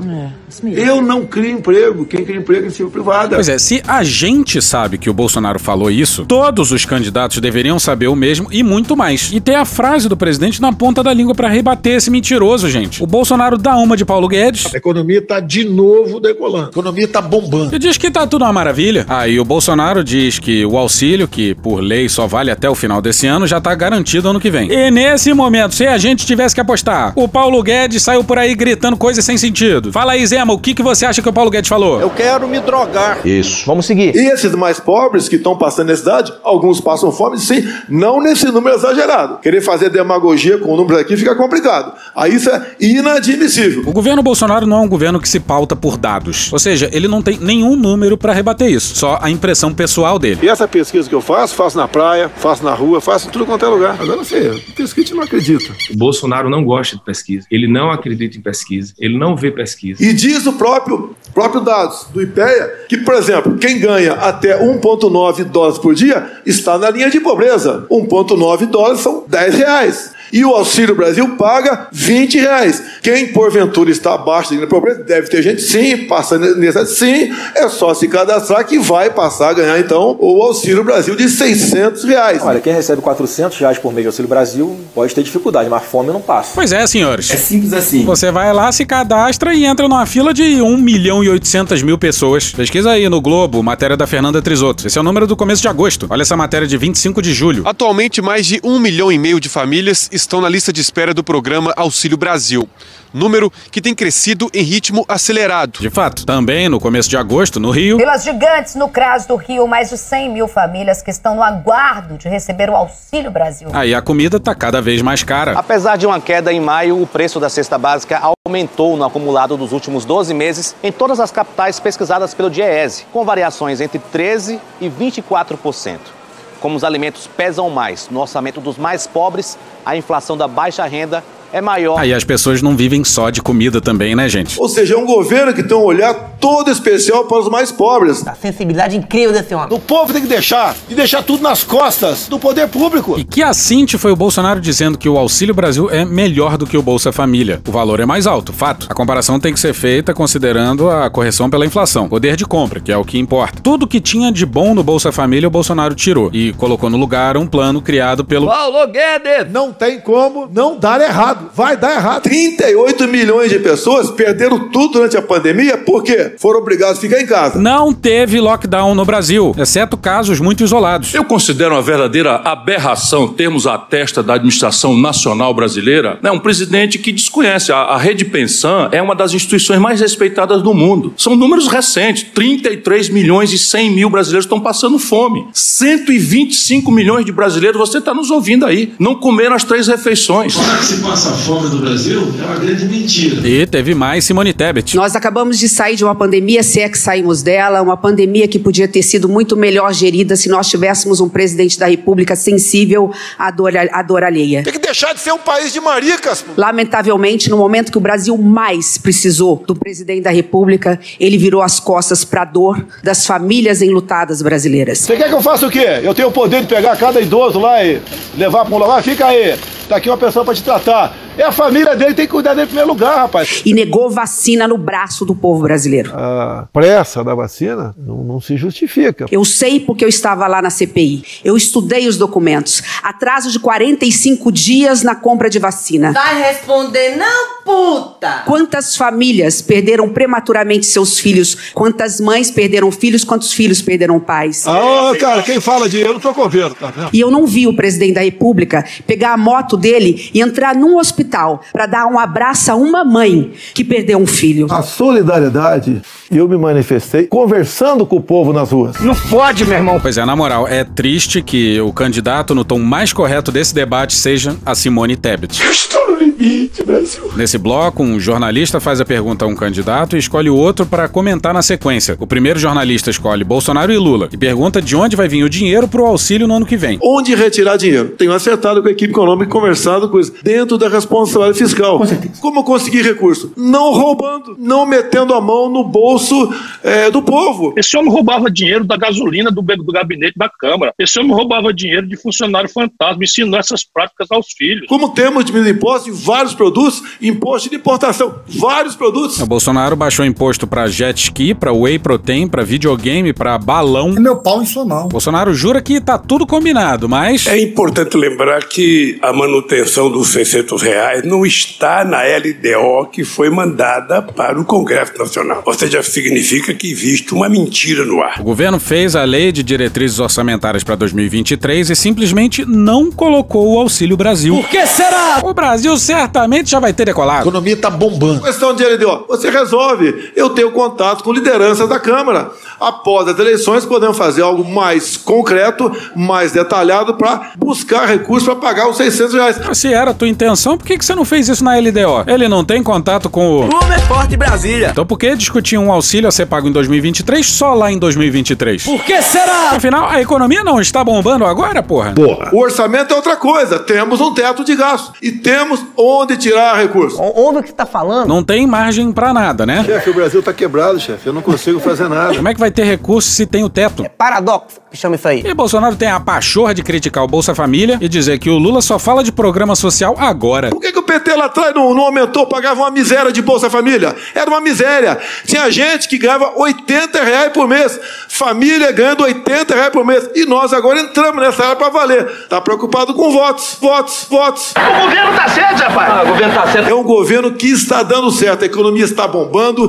[0.75, 2.05] Eu não crio emprego.
[2.05, 3.37] Quem cria emprego é iniciativa privada.
[3.37, 7.79] Pois é, se a gente sabe que o Bolsonaro falou isso, todos os candidatos deveriam
[7.79, 9.31] saber o mesmo e muito mais.
[9.33, 13.03] E ter a frase do presidente na ponta da língua pra rebater esse mentiroso, gente.
[13.03, 14.75] O Bolsonaro dá uma de Paulo Guedes.
[14.75, 16.67] A economia está de novo decolando.
[16.67, 17.75] A economia está bombando.
[17.75, 19.07] E diz que tá tudo uma maravilha.
[19.09, 23.01] Aí o Bolsonaro diz que o auxílio, que por lei só vale até o final
[23.01, 24.71] desse ano, já tá garantido ano que vem.
[24.73, 28.55] E nesse momento, se a gente tivesse que apostar, o Paulo Guedes saiu por aí
[28.57, 29.93] gritando coisas sem sentido.
[29.93, 32.01] Fala aí, Zema, o que, que você acha que o Paulo Guedes falou?
[32.01, 33.27] Eu quero me drogar.
[33.27, 33.65] Isso.
[33.67, 34.15] Vamos seguir.
[34.15, 38.77] E esses mais pobres que estão passando necessidade, alguns passam fome, sim, não nesse número
[38.77, 39.39] exagerado.
[39.39, 41.93] Querer fazer demagogia com números aqui fica complicado.
[42.15, 43.83] Aí isso é inadmissível.
[43.87, 46.53] O governo Bolsonaro não é um governo que se pauta por dados.
[46.53, 50.41] Ou seja, ele não tem nenhum número pra rebater isso, só a impressão pessoal dele.
[50.43, 53.47] E essa pesquisa que eu faço, faço na praia, faço na rua, faço em tudo
[53.47, 53.97] quanto é lugar.
[54.01, 55.73] Agora não sei, pesquisa não acredita.
[55.91, 57.47] O Bolsonaro não gosta de pesquisa.
[57.51, 58.62] Ele não acredita em pesquisa.
[58.99, 60.03] Ele não vê pesquisa.
[60.03, 65.45] E diz o próprio, próprio dados do IPEA que, por exemplo, quem ganha até 1,9
[65.45, 67.87] dólares por dia está na linha de pobreza.
[67.91, 70.13] 1,9 dólares são 10 reais.
[70.33, 72.83] E o Auxílio Brasil paga 20 reais.
[73.03, 77.31] Quem, porventura, está abaixo da linha de pobreza, deve ter gente, sim, passando nessa, sim,
[77.55, 82.05] é só se cadastrar que vai passar a ganhar, então, o Auxílio Brasil de 600
[82.05, 82.41] reais.
[82.43, 86.09] Olha, quem recebe 400 reais por mês de Auxílio Brasil pode ter dificuldade, mas fome
[86.09, 86.53] não passa.
[86.55, 87.31] Pois é, senhores.
[87.31, 88.05] É simples assim.
[88.05, 91.99] Você vai lá, se cadastra e entra numa fila de 1 milhão e 800 mil
[91.99, 92.51] pessoas.
[92.51, 94.87] Pesquisa aí no Globo, matéria da Fernanda Trisotto.
[94.87, 96.07] Esse é o número do começo de agosto.
[96.09, 97.63] Olha essa matéria de 25 de julho.
[97.67, 101.23] Atualmente, mais de um milhão e meio de famílias estão na lista de espera do
[101.23, 102.69] programa Auxílio Brasil.
[103.13, 105.81] Número que tem crescido em ritmo acelerado.
[105.81, 107.99] De fato, também no começo de agosto, no Rio.
[107.99, 112.17] Pelas gigantes no CRAS do Rio, mais de 100 mil famílias que estão no aguardo
[112.17, 113.69] de receber o Auxílio Brasil.
[113.73, 115.53] Aí a comida tá cada vez mais cara.
[115.59, 119.73] Apesar de uma queda em maio, o preço da cesta básica aumentou no acumulado dos
[119.73, 124.89] últimos 12 meses em todas as capitais pesquisadas pelo DIEESE, com variações entre 13% e
[124.89, 126.22] 24%.
[126.63, 128.09] Como os alimentos pesam mais.
[128.09, 131.99] No orçamento dos mais pobres, a inflação da baixa renda é maior.
[131.99, 134.61] Aí as pessoas não vivem só de comida também, né, gente?
[134.61, 138.27] Ou seja, é um governo que tem um olhar todo especial para os mais pobres.
[138.27, 139.69] A sensibilidade incrível desse homem.
[139.71, 143.19] O povo tem que deixar, e deixar tudo nas costas do poder público.
[143.19, 146.77] E que assinte foi o Bolsonaro dizendo que o Auxílio Brasil é melhor do que
[146.77, 147.61] o Bolsa Família.
[147.69, 148.87] O valor é mais alto, fato.
[148.91, 152.91] A comparação tem que ser feita considerando a correção pela inflação, poder de compra, que
[152.91, 153.61] é o que importa.
[153.63, 157.37] Tudo que tinha de bom no Bolsa Família, o Bolsonaro tirou e colocou no lugar
[157.37, 159.53] um plano criado pelo Paulo Guedes.
[159.53, 161.42] Não tem como não dar errado.
[161.55, 162.23] Vai dar errado.
[162.23, 167.27] 38 milhões de pessoas perderam tudo durante a pandemia porque foram obrigados a ficar em
[167.27, 167.59] casa.
[167.59, 171.15] Não teve lockdown no Brasil, exceto casos muito isolados.
[171.15, 176.99] Eu considero uma verdadeira aberração termos a testa da administração nacional brasileira né, um presidente
[176.99, 177.73] que desconhece.
[177.73, 181.15] A, a Rede Pensan é uma das instituições mais respeitadas do mundo.
[181.17, 185.47] São números recentes: 33 milhões e 100 mil brasileiros estão passando fome.
[185.53, 190.55] 125 milhões de brasileiros, você está nos ouvindo aí, não comeram as três refeições.
[190.55, 193.47] Falar que se passa fome no Brasil é uma grande mentira.
[193.47, 194.97] E teve mais Simone Tebet.
[194.97, 198.59] Nós acabamos de sair de uma pandemia, se é que saímos dela, uma pandemia que
[198.59, 203.51] podia ter sido muito melhor gerida se nós tivéssemos um presidente da República sensível à
[203.51, 204.63] dor, à dor alheia.
[204.63, 206.43] Tem que deixar de ser um país de maricas.
[206.43, 206.53] pô.
[206.57, 211.81] Lamentavelmente, no momento que o Brasil mais precisou do presidente da República, ele virou as
[211.81, 214.99] costas para a dor das famílias enlutadas brasileiras.
[214.99, 216.01] Você quer que eu faça o quê?
[216.03, 218.01] Eu tenho o poder de pegar cada idoso lá e
[218.37, 219.03] levar para um lugar?
[219.03, 219.57] Fica aí.
[219.93, 221.15] Tá aqui uma pessoa para te tratar.
[221.37, 223.61] É a família dele, tem que cuidar dele em primeiro lugar, rapaz.
[223.63, 226.11] E negou vacina no braço do povo brasileiro.
[226.15, 229.27] A pressa da vacina não, não se justifica.
[229.31, 231.23] Eu sei porque eu estava lá na CPI.
[231.45, 232.83] Eu estudei os documentos.
[233.03, 236.11] Atraso de 45 dias na compra de vacina.
[236.13, 238.32] Vai responder, não, puta!
[238.53, 241.57] Quantas famílias perderam prematuramente seus filhos?
[241.73, 243.25] Quantas mães perderam filhos?
[243.25, 244.67] Quantos filhos perderam pais?
[244.67, 247.09] Ah, cara, quem fala de eu não tô com governo, tá vendo?
[247.15, 250.99] E eu não vi o presidente da República pegar a moto dele e entrar num
[250.99, 254.67] hospital para dar um abraço a uma mãe que perdeu um filho.
[254.71, 259.01] A solidariedade, eu me manifestei conversando com o povo nas ruas.
[259.01, 259.99] Não pode, meu irmão.
[259.99, 264.13] Pois é, na moral, é triste que o candidato no tom mais correto desse debate
[264.15, 265.59] seja a Simone Tebet.
[265.71, 267.31] Estou no limite, Brasil.
[267.37, 271.09] Nesse bloco, um jornalista faz a pergunta a um candidato e escolhe o outro para
[271.09, 272.17] comentar na sequência.
[272.19, 275.89] O primeiro jornalista escolhe Bolsonaro e Lula e pergunta de onde vai vir o dinheiro
[275.89, 276.99] pro auxílio no ano que vem.
[277.03, 278.11] Onde retirar dinheiro?
[278.11, 280.33] Tenho acertado com a equipe econômica e conversado com isso.
[280.43, 282.01] Dentro da responsabilidade fiscal.
[282.41, 283.53] Como conseguir recurso?
[283.57, 287.75] Não roubando, não metendo a mão no bolso é, do povo.
[287.77, 290.93] Esse homem roubava dinheiro da gasolina do, do gabinete da Câmara.
[290.99, 294.87] Esse homem roubava dinheiro de funcionário fantasma, ensinou essas práticas aos filhos.
[294.87, 299.41] Como temos diminuído imposto em vários produtos, imposto de importação, vários produtos.
[299.41, 304.15] O Bolsonaro baixou imposto para jet ski, para whey protein, para videogame, para balão.
[304.17, 305.09] É meu pau em sua mão.
[305.09, 310.83] Bolsonaro jura que tá tudo combinado, mas É importante lembrar que a manutenção dos 600
[310.83, 315.63] reais não está na LDO que foi mandada para o Congresso Nacional.
[315.65, 318.41] Ou seja, significa que existe uma mentira no ar.
[318.41, 323.79] o governo fez a lei de diretrizes orçamentárias para 2023 e simplesmente não colocou o
[323.81, 324.55] Auxílio Brasil.
[324.55, 325.41] Por que será?
[325.43, 327.41] O Brasil certamente já vai ter A decolado.
[327.43, 328.43] economia tá bombando.
[328.43, 330.33] Questão de LDO, você resolve.
[330.37, 332.51] Eu tenho contato com lideranças da Câmara.
[332.81, 338.89] Após as eleições, podemos fazer algo mais concreto, mais detalhado para buscar recursos para pagar
[338.89, 339.61] os 600 reais.
[339.65, 342.25] Mas Se era a tua intenção, por que, que você não fez isso na LDO?
[342.27, 343.69] Ele não tem contato com o.
[343.69, 344.89] Clube é forte Brasília.
[344.91, 348.83] Então por que discutir um auxílio a ser pago em 2023 só lá em 2023?
[348.85, 349.71] Por que será?
[349.73, 352.13] Afinal, a economia não está bombando agora, porra?
[352.13, 352.51] Porra.
[352.53, 353.79] O orçamento é outra coisa.
[353.79, 357.19] Temos um teto de gasto e temos onde tirar recursos.
[357.19, 358.29] Ouve o que você tá falando?
[358.29, 359.85] Não tem margem pra nada, né?
[359.85, 361.27] Chefe, o Brasil tá quebrado, chefe.
[361.27, 362.35] Eu não consigo fazer nada.
[362.35, 364.05] Como é que vai ter recurso se tem o teto?
[364.17, 365.43] Paradoxo, que chama isso aí.
[365.45, 368.81] E Bolsonaro tem a pachorra de criticar o Bolsa Família e dizer que o Lula
[368.83, 370.71] só fala de programa social agora.
[370.71, 373.69] Por que, que o PT lá atrás não, não aumentou, pagava uma miséria de Bolsa
[373.71, 374.15] Família?
[374.35, 375.19] Era uma miséria.
[375.47, 377.99] Tinha gente que ganhava 80 reais por mês.
[378.29, 380.29] Família ganhando 80 reais por mês.
[380.35, 382.47] E nós agora entramos nessa área para valer.
[382.49, 384.73] Tá preocupado com votos, votos, votos.
[384.77, 386.13] O governo tá certo, rapaz.
[386.13, 386.89] Ah, o governo tá certo.
[386.89, 388.63] É um governo que está dando certo.
[388.63, 389.87] A economia está bombando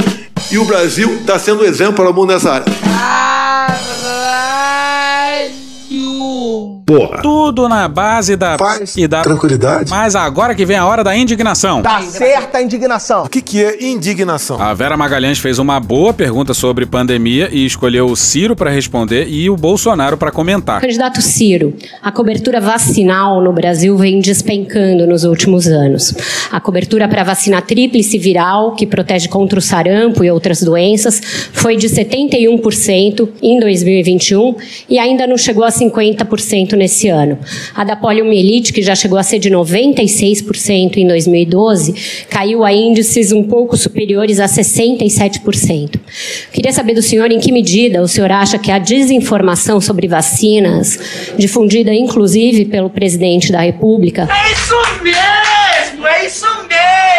[0.52, 2.66] e o Brasil está sendo exemplo para o mundo nessa área.
[6.86, 7.22] Porra.
[7.22, 9.90] Tudo na base da Paz, e da tranquilidade.
[9.90, 11.82] Mas agora que vem a hora da indignação.
[11.82, 13.24] Tá certa a indignação.
[13.24, 14.62] O que, que é indignação?
[14.62, 19.28] A Vera Magalhães fez uma boa pergunta sobre pandemia e escolheu o Ciro para responder
[19.30, 20.82] e o Bolsonaro para comentar.
[20.82, 26.14] Candidato Ciro, a cobertura vacinal no Brasil vem despencando nos últimos anos.
[26.52, 31.22] A cobertura para vacina tríplice viral, que protege contra o sarampo e outras doenças,
[31.54, 34.56] foi de 71% em 2021
[34.90, 37.40] e ainda não chegou a 50% 30% nesse ano.
[37.74, 43.32] A da poliomielite, que já chegou a ser de 96% em 2012, caiu a índices
[43.32, 46.00] um pouco superiores a 67%.
[46.52, 51.00] Queria saber do senhor em que medida o senhor acha que a desinformação sobre vacinas,
[51.38, 57.13] difundida inclusive pelo presidente da República, É isso mesmo, é isso mesmo.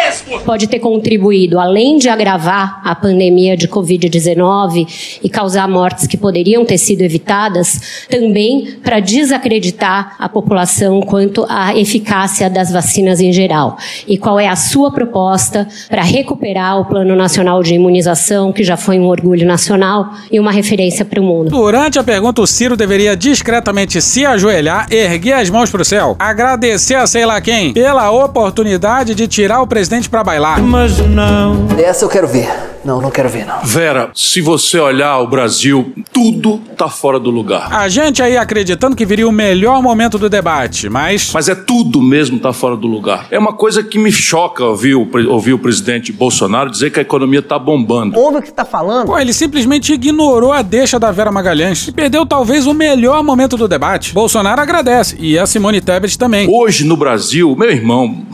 [0.45, 6.65] Pode ter contribuído, além de agravar a pandemia de Covid-19 e causar mortes que poderiam
[6.65, 13.77] ter sido evitadas, também para desacreditar a população quanto à eficácia das vacinas em geral.
[14.07, 18.77] E qual é a sua proposta para recuperar o Plano Nacional de Imunização, que já
[18.77, 21.49] foi um orgulho nacional e uma referência para o mundo?
[21.49, 26.95] Durante a pergunta, o Ciro deveria discretamente se ajoelhar, erguer as mãos pro céu, agradecer
[26.95, 30.61] a sei lá quem pela oportunidade de tirar o presidente pra bailar.
[30.61, 31.67] Mas não.
[31.77, 32.47] Essa eu quero ver.
[32.85, 33.61] Não, não quero ver, não.
[33.63, 37.73] Vera, se você olhar o Brasil, tudo tá fora do lugar.
[37.73, 41.31] A gente aí acreditando que viria o melhor momento do debate, mas.
[41.33, 43.27] Mas é tudo mesmo tá fora do lugar.
[43.31, 47.01] É uma coisa que me choca ouvir o, ouvir o presidente Bolsonaro dizer que a
[47.01, 48.17] economia tá bombando.
[48.17, 49.07] Ouve o que tá falando?
[49.07, 53.57] Pô, ele simplesmente ignorou a deixa da Vera Magalhães e perdeu talvez o melhor momento
[53.57, 54.13] do debate.
[54.13, 56.47] Bolsonaro agradece e a Simone Tebet também.
[56.49, 58.25] Hoje no Brasil, meu irmão,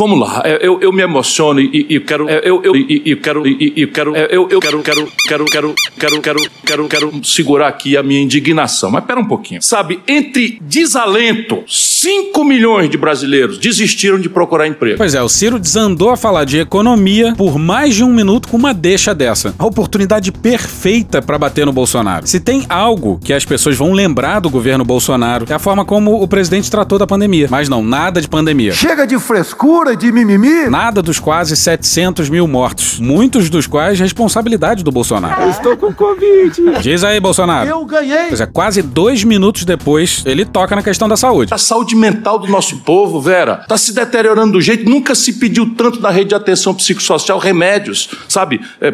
[0.00, 3.16] vamos lá, é, eu, eu me emociono e, e quero, é, eu, eu, e, e
[3.16, 7.24] quero, e, e quero, é, eu, eu quero, quero, quero, quero, quero, quero, quero, quero
[7.24, 8.90] segurar aqui a minha indignação.
[8.90, 9.60] Mas pera um pouquinho.
[9.60, 14.96] Sabe, entre desalento, 5 milhões de brasileiros desistiram de procurar emprego.
[14.96, 18.56] Pois é, o Ciro desandou a falar de economia por mais de um minuto com
[18.56, 19.54] uma deixa dessa.
[19.58, 22.26] A oportunidade perfeita pra bater no Bolsonaro.
[22.26, 26.22] Se tem algo que as pessoas vão lembrar do governo Bolsonaro, é a forma como
[26.22, 27.48] o presidente tratou da pandemia.
[27.50, 28.72] Mas não, nada de pandemia.
[28.72, 30.68] Chega de frescura, de mimimi.
[30.68, 32.98] Nada dos quase 700 mil mortos.
[32.98, 35.42] Muitos dos quais responsabilidade do Bolsonaro.
[35.42, 36.80] Eu estou com Covid.
[36.80, 37.68] Diz aí, Bolsonaro.
[37.68, 38.28] Eu ganhei.
[38.28, 41.52] Pois é, quase dois minutos depois, ele toca na questão da saúde.
[41.52, 44.88] A saúde mental do nosso povo, Vera, tá se deteriorando do jeito.
[44.88, 48.60] Nunca se pediu tanto na rede de atenção psicossocial remédios, sabe?
[48.80, 48.92] É, é,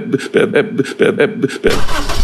[1.25, 2.16] é,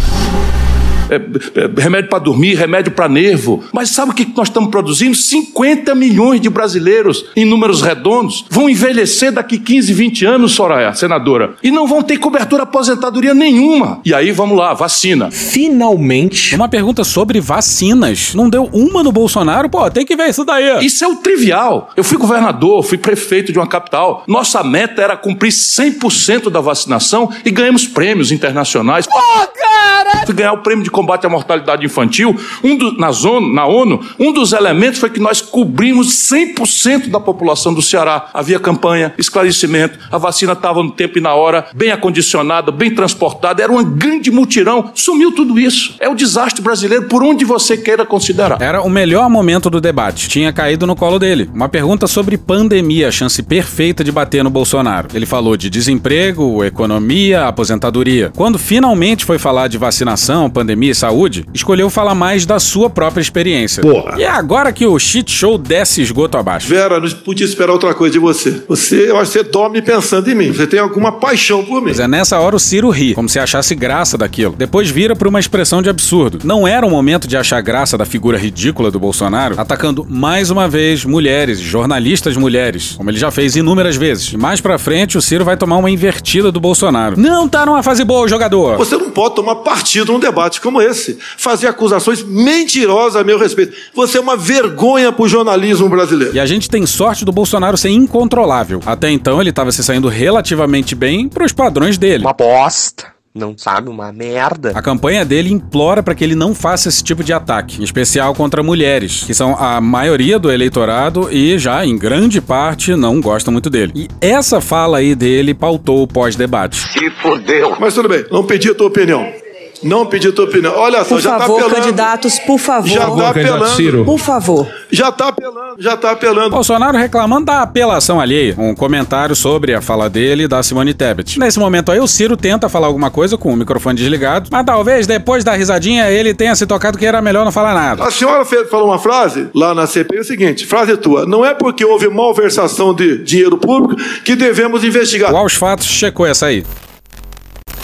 [1.12, 3.62] é, é, é, remédio para dormir, remédio para nervo.
[3.72, 5.14] Mas sabe o que nós estamos produzindo?
[5.14, 11.54] 50 milhões de brasileiros, em números redondos, vão envelhecer daqui 15, 20 anos, Soraya, senadora,
[11.62, 14.00] e não vão ter cobertura aposentadoria nenhuma.
[14.04, 15.30] E aí, vamos lá, vacina.
[15.30, 16.54] Finalmente.
[16.54, 18.34] Uma pergunta sobre vacinas.
[18.34, 19.68] Não deu uma no Bolsonaro?
[19.68, 20.84] Pô, tem que ver isso daí.
[20.84, 21.90] Isso é o trivial.
[21.96, 24.24] Eu fui governador, fui prefeito de uma capital.
[24.26, 29.06] Nossa meta era cumprir 100% da vacinação e ganhamos prêmios internacionais.
[29.06, 29.18] Pô,
[29.54, 30.24] cara!
[30.24, 32.36] Fui ganhar o prêmio de combate à mortalidade infantil.
[32.62, 37.18] Um do- na, zona, na ONU, um dos elementos foi que nós cobrimos 100% da
[37.18, 38.28] população do Ceará.
[38.32, 43.62] Havia campanha, esclarecimento, a vacina estava no tempo e na hora, bem acondicionada, bem transportada,
[43.62, 44.90] era um grande mutirão.
[44.94, 45.96] Sumiu tudo isso.
[45.98, 48.62] É o desastre brasileiro, por onde você queira considerar.
[48.62, 50.28] Era o melhor momento do debate.
[50.28, 51.50] Tinha caído no colo dele.
[51.52, 55.08] Uma pergunta sobre pandemia, a chance perfeita de bater no Bolsonaro.
[55.14, 58.30] Ele falou de desemprego, economia, aposentadoria.
[58.36, 63.20] Quando finalmente foi falar de vacinação, pandemia e saúde, escolheu falar mais da sua própria
[63.20, 63.82] experiência.
[63.82, 64.18] Porra.
[64.18, 66.68] E é agora que o shit show desce esgoto abaixo.
[66.68, 68.62] Vera, não podia esperar outra coisa de você.
[68.68, 70.52] Você, eu acho que você dorme pensando em mim.
[70.52, 71.92] Você tem alguma paixão por mim.
[71.98, 74.54] É nessa hora o Ciro ri, como se achasse graça daquilo.
[74.56, 76.38] Depois vira pra uma expressão de absurdo.
[76.44, 80.68] Não era o momento de achar graça da figura ridícula do Bolsonaro, atacando mais uma
[80.68, 84.32] vez mulheres, jornalistas mulheres, como ele já fez inúmeras vezes.
[84.32, 87.18] E mais pra frente o Ciro vai tomar uma invertida do Bolsonaro.
[87.18, 88.76] Não tá numa fase boa jogador.
[88.78, 91.18] Você não pode tomar partido num debate como esse.
[91.36, 93.76] Fazer acusações mentirosas a meu respeito.
[93.94, 96.34] Você é uma vergonha pro jornalismo brasileiro.
[96.34, 98.80] E a gente tem sorte do Bolsonaro ser incontrolável.
[98.86, 102.24] Até então ele tava se saindo relativamente bem pros padrões dele.
[102.24, 103.12] Uma bosta.
[103.34, 104.72] Não sabe, uma merda.
[104.74, 108.34] A campanha dele implora para que ele não faça esse tipo de ataque, em especial
[108.34, 113.50] contra mulheres, que são a maioria do eleitorado e já em grande parte não gostam
[113.50, 113.92] muito dele.
[113.96, 116.76] E essa fala aí dele pautou o pós-debate.
[116.76, 117.74] Se fodeu.
[117.80, 119.41] Mas tudo bem, não pedi a tua opinião.
[119.82, 120.74] Não pedi tua opinião.
[120.76, 121.74] Olha só, Por já favor, tá apelando.
[121.84, 122.88] candidatos, por favor.
[122.88, 124.04] Já tá apelando.
[124.04, 124.68] Por favor.
[124.90, 126.50] Já tá apelando, já tá apelando.
[126.50, 128.54] Bolsonaro reclamando da apelação alheia.
[128.58, 131.38] Um comentário sobre a fala dele e da Simone Tebet.
[131.38, 135.06] Nesse momento aí, o Ciro tenta falar alguma coisa com o microfone desligado, mas talvez
[135.06, 138.04] depois da risadinha ele tenha se tocado que era melhor não falar nada.
[138.04, 141.54] A senhora fez- falou uma frase lá na CPI, o seguinte, frase tua, não é
[141.54, 145.32] porque houve malversação de dinheiro público que devemos investigar.
[145.32, 146.64] O Aos Fatos checou essa aí.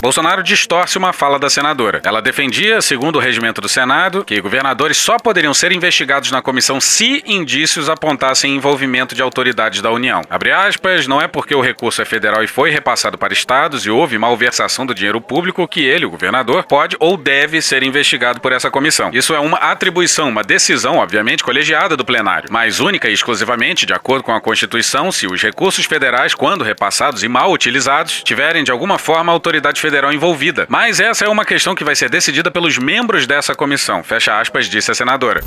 [0.00, 2.00] Bolsonaro distorce uma fala da senadora.
[2.04, 6.80] Ela defendia, segundo o regimento do Senado, que governadores só poderiam ser investigados na comissão
[6.80, 10.22] se indícios apontassem envolvimento de autoridades da União.
[10.30, 13.90] Abre aspas, não é porque o recurso é federal e foi repassado para estados e
[13.90, 18.52] houve malversação do dinheiro público que ele, o governador, pode ou deve ser investigado por
[18.52, 19.10] essa comissão.
[19.12, 23.94] Isso é uma atribuição, uma decisão, obviamente, colegiada do plenário, mas única e exclusivamente de
[23.94, 28.70] acordo com a Constituição se os recursos federais, quando repassados e mal utilizados, tiverem de
[28.70, 30.66] alguma forma autoridade federal envolvida.
[30.68, 34.68] Mas essa é uma questão que vai ser decidida pelos membros dessa comissão, fecha aspas,
[34.68, 35.42] disse a senadora.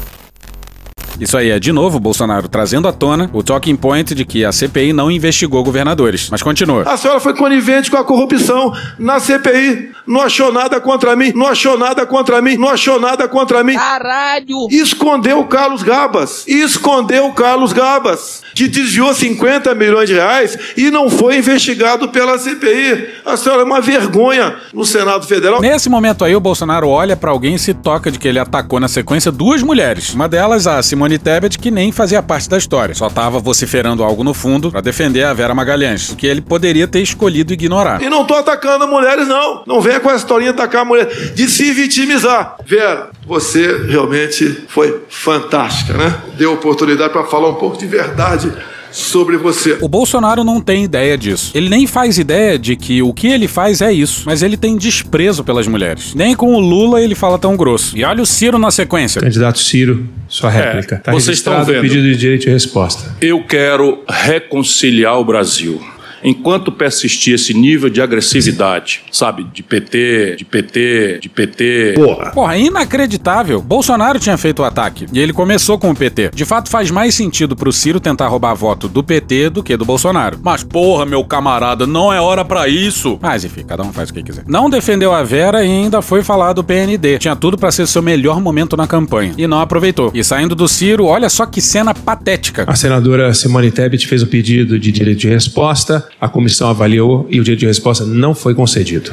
[1.21, 4.51] Isso aí é, de novo, Bolsonaro trazendo à tona o talking point de que a
[4.51, 6.29] CPI não investigou governadores.
[6.31, 6.81] Mas continua.
[6.87, 9.91] A senhora foi conivente com a corrupção na CPI.
[10.07, 13.75] Não achou nada contra mim, não achou nada contra mim, não achou nada contra mim.
[13.75, 14.67] Caralho!
[14.71, 16.43] Escondeu o Carlos Gabas.
[16.47, 22.39] Escondeu o Carlos Gabas, que desviou 50 milhões de reais e não foi investigado pela
[22.39, 23.09] CPI.
[23.23, 25.61] A senhora é uma vergonha no Senado Federal.
[25.61, 28.79] Nesse momento aí, o Bolsonaro olha pra alguém e se toca de que ele atacou
[28.79, 30.13] na sequência duas mulheres.
[30.15, 32.93] Uma delas, a Simone Tebet, que nem fazia parte da história.
[32.95, 36.87] Só tava vociferando algo no fundo pra defender a Vera Magalhães, o que ele poderia
[36.87, 38.01] ter escolhido ignorar.
[38.01, 39.63] E não tô atacando mulheres, não.
[39.65, 42.55] Não venha com essa historinha atacar a mulher, de se vitimizar.
[42.65, 46.15] Vera, você realmente foi fantástica, né?
[46.37, 48.51] Deu oportunidade para falar um pouco de verdade
[48.91, 49.77] sobre você.
[49.81, 51.51] O Bolsonaro não tem ideia disso.
[51.55, 54.77] Ele nem faz ideia de que o que ele faz é isso, mas ele tem
[54.77, 56.13] desprezo pelas mulheres.
[56.13, 57.97] Nem com o Lula ele fala tão grosso.
[57.97, 59.21] E olha o Ciro na sequência.
[59.21, 61.01] Candidato Ciro, sua réplica.
[61.03, 61.81] tá vocês estão vendo.
[61.81, 63.15] pedido de direito de resposta.
[63.21, 65.81] Eu quero reconciliar o Brasil.
[66.23, 71.95] Enquanto persistir esse nível de agressividade, sabe, de PT, de PT, de PT.
[72.33, 73.61] Porra, inacreditável.
[73.61, 76.31] Bolsonaro tinha feito o ataque e ele começou com o PT.
[76.33, 79.85] De fato, faz mais sentido pro Ciro tentar roubar voto do PT do que do
[79.85, 80.39] Bolsonaro.
[80.43, 83.17] Mas porra, meu camarada, não é hora pra isso.
[83.21, 84.43] Mas enfim, cada um faz o que quiser.
[84.47, 87.17] Não defendeu a Vera e ainda foi falar do PND.
[87.17, 90.11] Tinha tudo pra ser seu melhor momento na campanha e não aproveitou.
[90.13, 92.65] E saindo do Ciro, olha só que cena patética.
[92.67, 97.39] A senadora Simone Tebet fez o pedido de direito de resposta, a comissão avaliou e
[97.39, 99.11] o direito de resposta não foi concedido.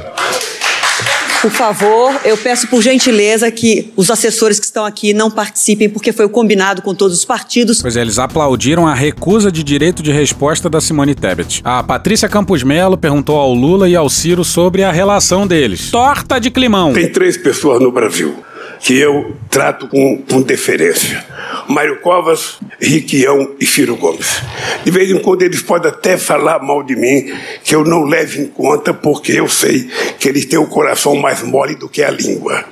[1.40, 6.12] Por favor, eu peço por gentileza que os assessores que estão aqui não participem, porque
[6.12, 7.80] foi o combinado com todos os partidos.
[7.80, 11.62] Pois é, eles aplaudiram a recusa de direito de resposta da Simone Tebet.
[11.64, 15.92] A Patrícia Campos Melo perguntou ao Lula e ao Ciro sobre a relação deles.
[15.92, 16.92] Torta de climão.
[16.92, 18.44] Tem três pessoas no Brasil
[18.80, 21.24] que eu trato com, com deferência.
[21.68, 24.42] Mário Covas, Riquião e Ciro Gomes.
[24.84, 28.40] De vez em quando eles podem até falar mal de mim, que eu não levo
[28.40, 32.10] em conta, porque eu sei que eles têm o coração mais mole do que a
[32.10, 32.64] língua.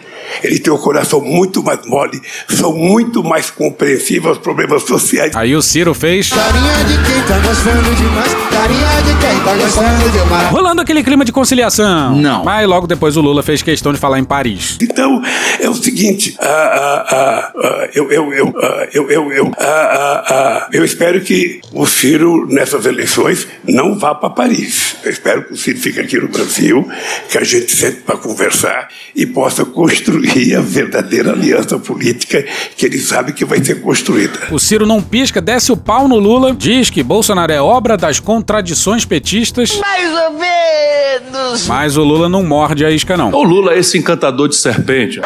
[0.42, 5.34] Eles têm o coração muito mais mole, são muito mais compreensivos aos problemas sociais.
[5.34, 6.30] Aí o Ciro fez.
[6.30, 10.50] Carinha de quem tá gostando demais, carinha de quem tá gostando demais.
[10.50, 12.16] Rolando aquele clima de conciliação.
[12.16, 12.44] Não.
[12.44, 14.78] Mas logo depois o Lula fez questão de falar em Paris.
[14.80, 15.22] Então,
[15.60, 19.64] é o seguinte, ah, ah, ah, ah, eu, eu, eu, ah, eu, eu, eu, ah,
[19.64, 24.96] ah, ah, eu espero que o Ciro, nessas eleições, não vá para Paris.
[25.04, 26.86] Eu espero que o Ciro fique aqui no Brasil,
[27.28, 30.15] que a gente sente para conversar e possa construir
[30.56, 32.44] a verdadeira aliança política
[32.76, 34.38] que ele sabe que vai ser construída.
[34.50, 38.20] O Ciro não pisca, desce o pau no Lula, diz que Bolsonaro é obra das
[38.20, 41.66] contradições petistas, Mais ou menos.
[41.66, 43.30] mas o Lula não morde a isca, não.
[43.32, 45.20] O Lula é esse encantador de serpente.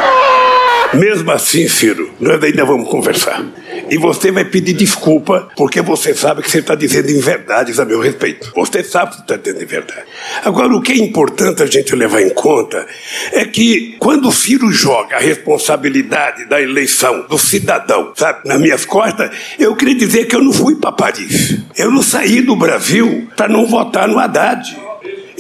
[0.95, 3.45] Mesmo assim, Ciro, nós ainda vamos conversar.
[3.89, 8.01] E você vai pedir desculpa, porque você sabe que você está dizendo inverdades a meu
[8.01, 8.53] respeito.
[8.57, 10.03] Você sabe que está dizendo inverdade.
[10.45, 12.87] Agora, o que é importante a gente levar em conta
[13.33, 18.85] é que quando o Ciro joga a responsabilidade da eleição do cidadão, sabe, nas minhas
[18.85, 21.59] costas, eu queria dizer que eu não fui para Paris.
[21.77, 24.90] Eu não saí do Brasil para não votar no Haddad.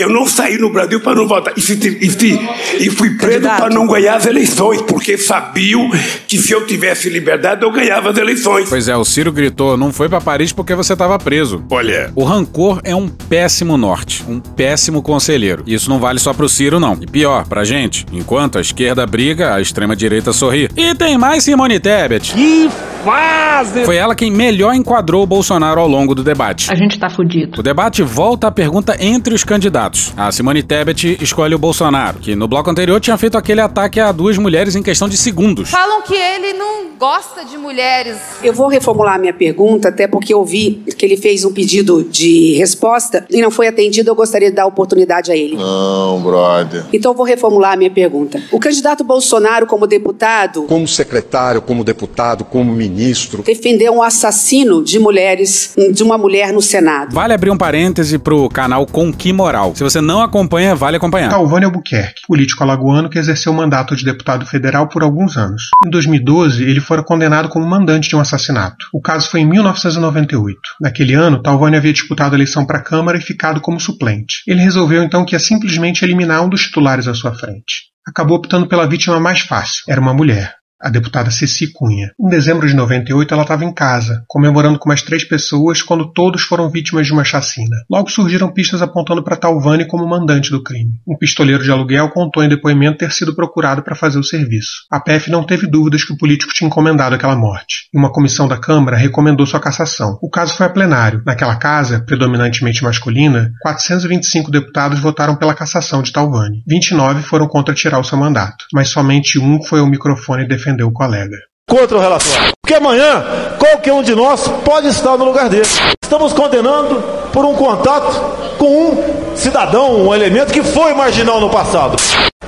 [0.00, 1.52] Eu não saí no Brasil para não votar.
[1.56, 2.40] E, se- e se-
[2.80, 5.90] e fui preso para não ganhar as eleições, porque sabiam
[6.26, 8.68] que se eu tivesse liberdade eu ganhava as eleições.
[8.68, 11.62] Pois é, o Ciro gritou: não foi pra Paris porque você tava preso.
[11.70, 12.10] Olha.
[12.14, 15.62] O rancor é um péssimo norte, um péssimo conselheiro.
[15.66, 16.96] Isso não vale só pro Ciro, não.
[17.00, 20.68] E pior, pra gente, enquanto a esquerda briga, a extrema-direita sorri.
[20.76, 22.32] E tem mais Simone Tebet.
[22.32, 22.70] Que
[23.04, 23.84] fase!
[23.84, 26.70] Foi ela quem melhor enquadrou o Bolsonaro ao longo do debate.
[26.70, 27.58] A gente tá fudido.
[27.58, 29.89] O debate volta à pergunta entre os candidatos.
[30.16, 34.12] A Simone Tebet escolhe o Bolsonaro, que no bloco anterior tinha feito aquele ataque a
[34.12, 35.70] duas mulheres em questão de segundos.
[35.70, 38.16] Falam que ele não gosta de mulheres.
[38.42, 42.04] Eu vou reformular a minha pergunta, até porque eu vi que ele fez um pedido
[42.04, 44.10] de resposta e não foi atendido.
[44.10, 45.56] Eu gostaria de dar oportunidade a ele.
[45.56, 46.84] Não, brother.
[46.92, 48.42] Então, eu vou reformular a minha pergunta.
[48.52, 53.42] O candidato Bolsonaro, como deputado, Como secretário, como deputado, como ministro.
[53.42, 57.14] defendeu um assassino de mulheres, de uma mulher no Senado.
[57.14, 59.72] Vale abrir um parêntese pro canal Com Que Moral.
[59.80, 61.30] Se você não acompanha, vale acompanhar.
[61.30, 65.70] Talvânia Albuquerque, político alagoano que exerceu o mandato de deputado federal por alguns anos.
[65.82, 68.84] Em 2012, ele fora condenado como mandante de um assassinato.
[68.92, 70.60] O caso foi em 1998.
[70.82, 74.42] Naquele ano, Talvânia havia disputado a eleição para a Câmara e ficado como suplente.
[74.46, 77.84] Ele resolveu então que ia simplesmente eliminar um dos titulares à sua frente.
[78.06, 79.84] Acabou optando pela vítima mais fácil.
[79.88, 82.10] Era uma mulher a deputada Ceci Cunha.
[82.18, 86.42] Em dezembro de 98, ela estava em casa, comemorando com mais três pessoas quando todos
[86.42, 87.76] foram vítimas de uma chacina.
[87.90, 90.92] Logo surgiram pistas apontando para Talvani como mandante do crime.
[91.06, 94.86] Um pistoleiro de aluguel contou em depoimento ter sido procurado para fazer o serviço.
[94.90, 97.88] A PF não teve dúvidas que o político tinha encomendado aquela morte.
[97.92, 100.18] E uma comissão da Câmara recomendou sua cassação.
[100.22, 101.22] O caso foi a plenário.
[101.26, 106.62] Naquela casa, predominantemente masculina, 425 deputados votaram pela cassação de Talvani.
[106.66, 110.84] 29 foram contra tirar o seu mandato, mas somente um foi ao microfone defender defender
[110.84, 111.36] o colega.
[111.68, 112.52] Contra o relatório.
[112.62, 113.24] Porque amanhã,
[113.58, 115.66] qualquer um de nós pode estar no lugar dele.
[116.02, 117.02] Estamos condenando
[117.32, 121.96] por um contato com um cidadão, um elemento que foi marginal no passado.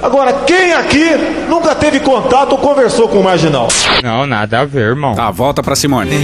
[0.03, 1.11] Agora, quem aqui
[1.49, 3.69] nunca teve contato ou conversou com um marginal?
[4.03, 5.15] Não, nada a ver, irmão.
[5.15, 6.19] Tá, volta pra Simone.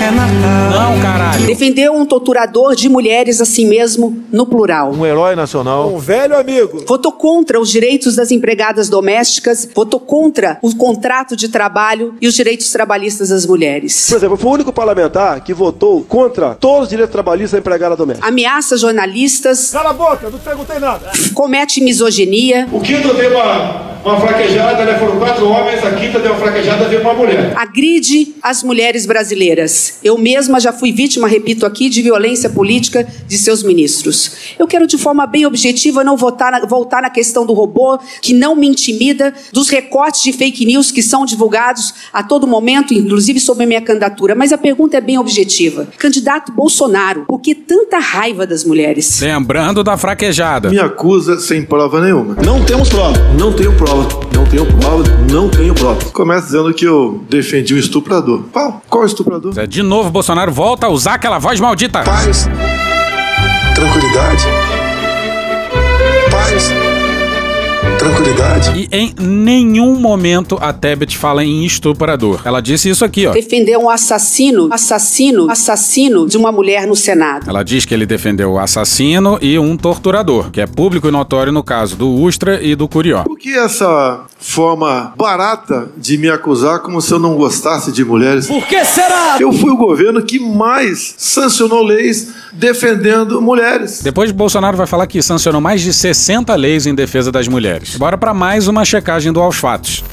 [0.00, 1.44] É Não, caralho.
[1.44, 4.92] Defendeu um torturador de mulheres assim mesmo, no plural.
[4.92, 5.92] Um herói nacional.
[5.92, 6.84] Um velho amigo.
[6.86, 12.34] Votou contra os direitos das empregadas domésticas, votou contra o contrato de trabalho e os
[12.34, 14.08] direitos trabalhistas das mulheres.
[14.08, 17.96] Por exemplo, foi o único parlamentar que votou contra todos os direitos trabalhistas da empregada
[17.96, 18.28] doméstica.
[18.28, 19.70] Ameaça jornalistas.
[19.70, 21.10] Cala a boca, não perguntei nada.
[21.34, 22.68] Comete misoginia.
[22.72, 24.96] O quinto deu uma, uma fraquejada, né?
[24.98, 27.52] Foram quatro homens, a quinta deu uma fraquejada, veio uma mulher.
[27.56, 29.97] Agride as mulheres brasileiras.
[30.02, 34.32] Eu mesma já fui vítima, repito aqui, de violência política de seus ministros.
[34.58, 38.32] Eu quero, de forma bem objetiva, não voltar na, voltar na questão do robô, que
[38.32, 43.40] não me intimida, dos recortes de fake news que são divulgados a todo momento, inclusive
[43.40, 44.34] sobre a minha candidatura.
[44.34, 45.88] Mas a pergunta é bem objetiva.
[45.98, 49.20] Candidato Bolsonaro, por que tanta raiva das mulheres?
[49.20, 50.70] Lembrando da fraquejada.
[50.70, 52.36] Me acusa sem prova nenhuma.
[52.44, 53.18] Não temos prova.
[53.38, 54.08] Não tenho prova.
[54.34, 55.04] Não tenho prova.
[55.30, 56.10] Não tenho prova.
[56.10, 58.44] Começa dizendo que eu defendi o estuprador.
[58.52, 58.82] Qual?
[58.88, 59.52] Qual estuprador?
[59.78, 62.02] De novo, Bolsonaro volta a usar aquela voz maldita.
[62.02, 62.48] Paz.
[63.76, 64.44] Tranquilidade.
[66.32, 66.72] Paz.
[67.96, 68.72] Tranquilidade.
[68.76, 72.40] E em nenhum momento a Tebet fala em estuprador.
[72.44, 73.32] Ela disse isso aqui, ó.
[73.32, 77.48] Defendeu um assassino, assassino, assassino de uma mulher no Senado.
[77.48, 81.52] Ela diz que ele defendeu o assassino e um torturador, que é público e notório
[81.52, 83.22] no caso do Ustra e do Curió.
[83.22, 88.46] Por que essa forma barata de me acusar como se eu não gostasse de mulheres?
[88.46, 89.36] Por que será?
[89.40, 94.00] Eu fui o governo que mais sancionou leis defendendo mulheres.
[94.02, 97.96] Depois Bolsonaro vai falar que sancionou mais de 60 leis em defesa das mulheres.
[97.96, 100.04] Bora para mais uma checagem do Aos Fatos.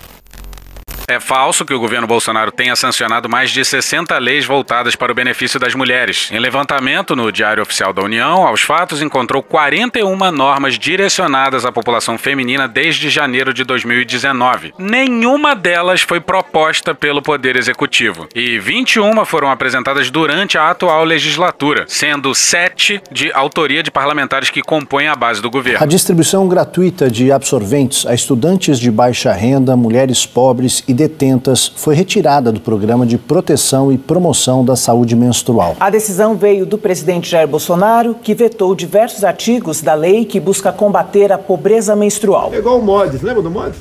[1.08, 5.16] É falso que o governo Bolsonaro tenha sancionado mais de 60 leis voltadas para o
[5.16, 6.32] benefício das mulheres.
[6.32, 12.18] Em levantamento no Diário Oficial da União, aos fatos encontrou 41 normas direcionadas à população
[12.18, 14.74] feminina desde janeiro de 2019.
[14.80, 21.86] Nenhuma delas foi proposta pelo Poder Executivo e 21 foram apresentadas durante a atual legislatura,
[21.88, 25.84] sendo 7 de autoria de parlamentares que compõem a base do governo.
[25.84, 31.94] A distribuição gratuita de absorventes a estudantes de baixa renda, mulheres pobres e detentas foi
[31.94, 35.76] retirada do programa de proteção e promoção da saúde menstrual.
[35.80, 40.72] A decisão veio do presidente Jair Bolsonaro, que vetou diversos artigos da lei que busca
[40.72, 42.52] combater a pobreza menstrual.
[42.54, 43.80] É igual o Modes, lembra do Modes?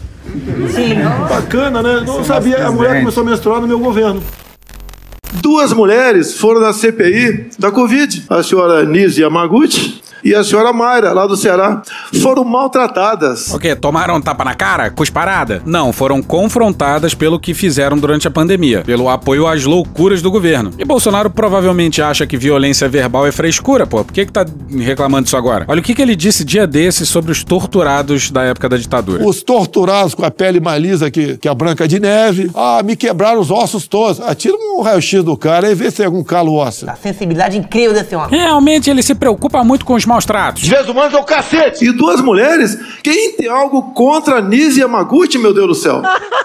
[0.75, 0.97] Sim.
[1.29, 2.03] Bacana, né?
[2.07, 4.23] Não sabia, a mulher começou a menstruar no meu governo.
[5.41, 8.25] Duas mulheres foram na CPI da Covid.
[8.29, 11.83] A senhora Nise Yamaguchi e a senhora Mayra, lá do Ceará,
[12.23, 13.53] foram maltratadas.
[13.53, 13.77] O quê?
[13.77, 14.91] Tomaram um tapa na cara?
[14.91, 15.63] Cusparada?
[15.67, 20.71] Não, foram confrontadas pelo que fizeram durante a pandemia, pelo apoio às loucuras do governo.
[20.79, 24.05] E Bolsonaro provavelmente acha que violência verbal é frescura, pô.
[24.05, 24.47] Por que, que tá
[24.79, 25.65] reclamando disso agora?
[25.69, 29.27] Olha o que, que ele disse dia desse sobre os torturados da época da ditadura.
[29.27, 32.51] Os torturados com a pele mais lisa que, que a branca de neve.
[32.55, 34.21] Ah, me quebraram os ossos todos.
[34.21, 36.89] Atira um raio-x do cara e vê se tem algum calo ósseo.
[36.89, 38.31] A sensibilidade incrível desse homem.
[38.31, 40.63] Realmente ele se preocupa muito com os maus tratos.
[40.63, 41.85] Direitos humanos é o cacete.
[41.85, 42.79] E duas mulheres?
[43.03, 46.03] Quem tem algo contra Nise Yamaguchi, meu Deus do céu?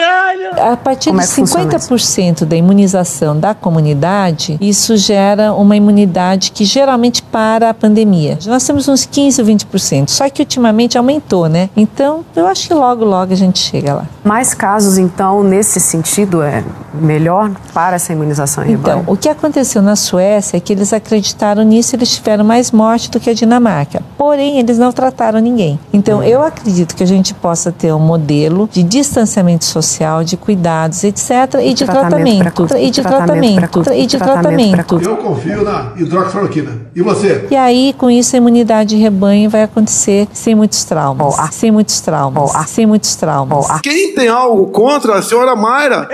[0.00, 0.72] Caralho!
[0.72, 5.76] A partir Como de é que funciona 50% da imunização da comunidade, isso gera uma
[5.76, 8.38] imunidade que geralmente para a pandemia.
[8.46, 11.68] Nós temos uns 15 ou 20%, só que ultimamente aumentou, né?
[11.76, 14.04] Então, eu acho que logo, logo a gente chega lá.
[14.24, 19.82] Mais casos, então, nesse sentido, é melhor para essa imunização em Então, o que aconteceu
[19.82, 23.34] na Suécia é que eles acreditaram nisso e eles tiveram mais morte do que a
[23.34, 24.02] Dinamarca.
[24.16, 25.78] Porém, eles não trataram ninguém.
[25.92, 30.36] Então, eu acredito que a gente possa ter um modelo de distanciamento assistente social, de
[30.36, 31.30] cuidados, etc.
[31.62, 35.00] E de tratamento e de tratamento e de tratamento.
[35.02, 36.86] Eu confio na hidroxicloroquina.
[36.94, 37.48] E você?
[37.50, 41.34] E aí, com isso, a imunidade de rebanho vai acontecer sem muitos traumas.
[41.52, 42.52] Sem muitos traumas.
[42.68, 43.80] Sem muitos traumas.
[43.80, 46.08] Quem tem algo contra a senhora Mayra?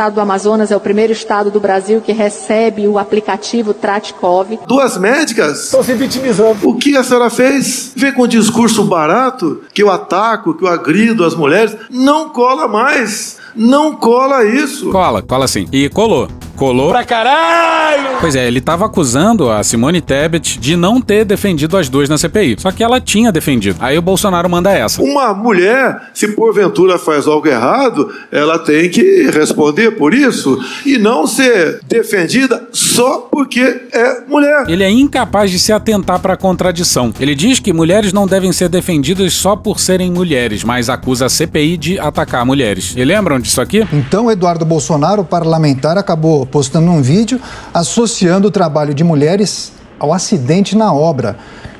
[0.00, 4.58] estado do Amazonas é o primeiro estado do Brasil que recebe o aplicativo Tratkov.
[4.66, 5.64] Duas médicas?
[5.64, 6.66] Estão se vitimizando.
[6.66, 7.92] O que a senhora fez?
[7.94, 11.76] Vem com um discurso barato, que eu ataco, que eu agrido as mulheres.
[11.90, 13.36] Não cola mais.
[13.54, 14.90] Não cola isso.
[14.90, 15.68] Cola, cola sim.
[15.70, 16.28] E colou.
[16.60, 16.90] Colou.
[16.90, 18.18] Pra caralho!
[18.20, 22.18] Pois é, ele tava acusando a Simone Tebet de não ter defendido as duas na
[22.18, 22.56] CPI.
[22.58, 23.78] Só que ela tinha defendido.
[23.80, 25.00] Aí o Bolsonaro manda essa.
[25.00, 31.26] Uma mulher, se porventura faz algo errado, ela tem que responder por isso e não
[31.26, 34.68] ser defendida só porque é mulher.
[34.68, 37.10] Ele é incapaz de se atentar para a contradição.
[37.18, 41.30] Ele diz que mulheres não devem ser defendidas só por serem mulheres, mas acusa a
[41.30, 42.92] CPI de atacar mulheres.
[42.94, 43.88] E lembram disso aqui?
[43.90, 47.40] Então, Eduardo Bolsonaro, parlamentar, acabou postando um vídeo
[47.72, 51.36] associando o trabalho de mulheres ao acidente na obra.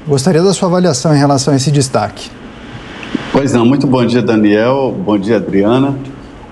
[0.06, 2.30] Gostaria da sua avaliação em relação a esse destaque.
[3.32, 4.94] Pois não, muito bom dia, Daniel.
[5.04, 5.94] Bom dia, Adriana.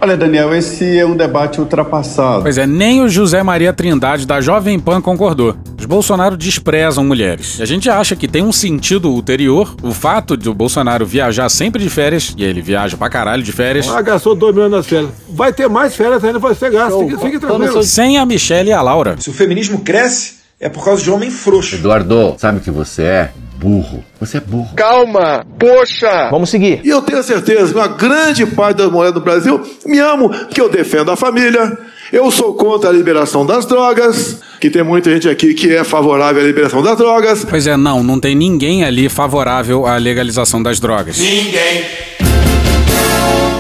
[0.00, 2.42] Olha, Daniel, esse é um debate ultrapassado.
[2.42, 5.56] Pois é, nem o José Maria Trindade da Jovem Pan concordou.
[5.76, 7.58] Os Bolsonaro desprezam mulheres.
[7.58, 11.48] E a gente acha que tem um sentido ulterior o fato de o Bolsonaro viajar
[11.48, 14.86] sempre de férias, e ele viaja pra caralho de férias, Ah, gastou 2 milhões nas
[14.86, 15.10] férias.
[15.30, 16.98] Vai ter mais férias ainda pra você gastar.
[16.98, 17.82] Fique, fique tranquilo.
[17.82, 19.16] sem a Michelle e a Laura.
[19.18, 21.74] Se o feminismo cresce, é por causa de homem frouxo.
[21.74, 23.30] Eduardo, sabe o que você é?
[23.58, 24.04] Burro.
[24.20, 24.70] Você é burro.
[24.76, 26.28] Calma, poxa!
[26.30, 26.80] Vamos seguir.
[26.84, 30.60] E eu tenho certeza que uma grande parte das mulheres do Brasil me amam, porque
[30.60, 31.76] eu defendo a família,
[32.12, 36.40] eu sou contra a liberação das drogas, que tem muita gente aqui que é favorável
[36.40, 37.44] à liberação das drogas.
[37.44, 41.18] Pois é, não, não tem ninguém ali favorável à legalização das drogas.
[41.18, 42.27] Ninguém.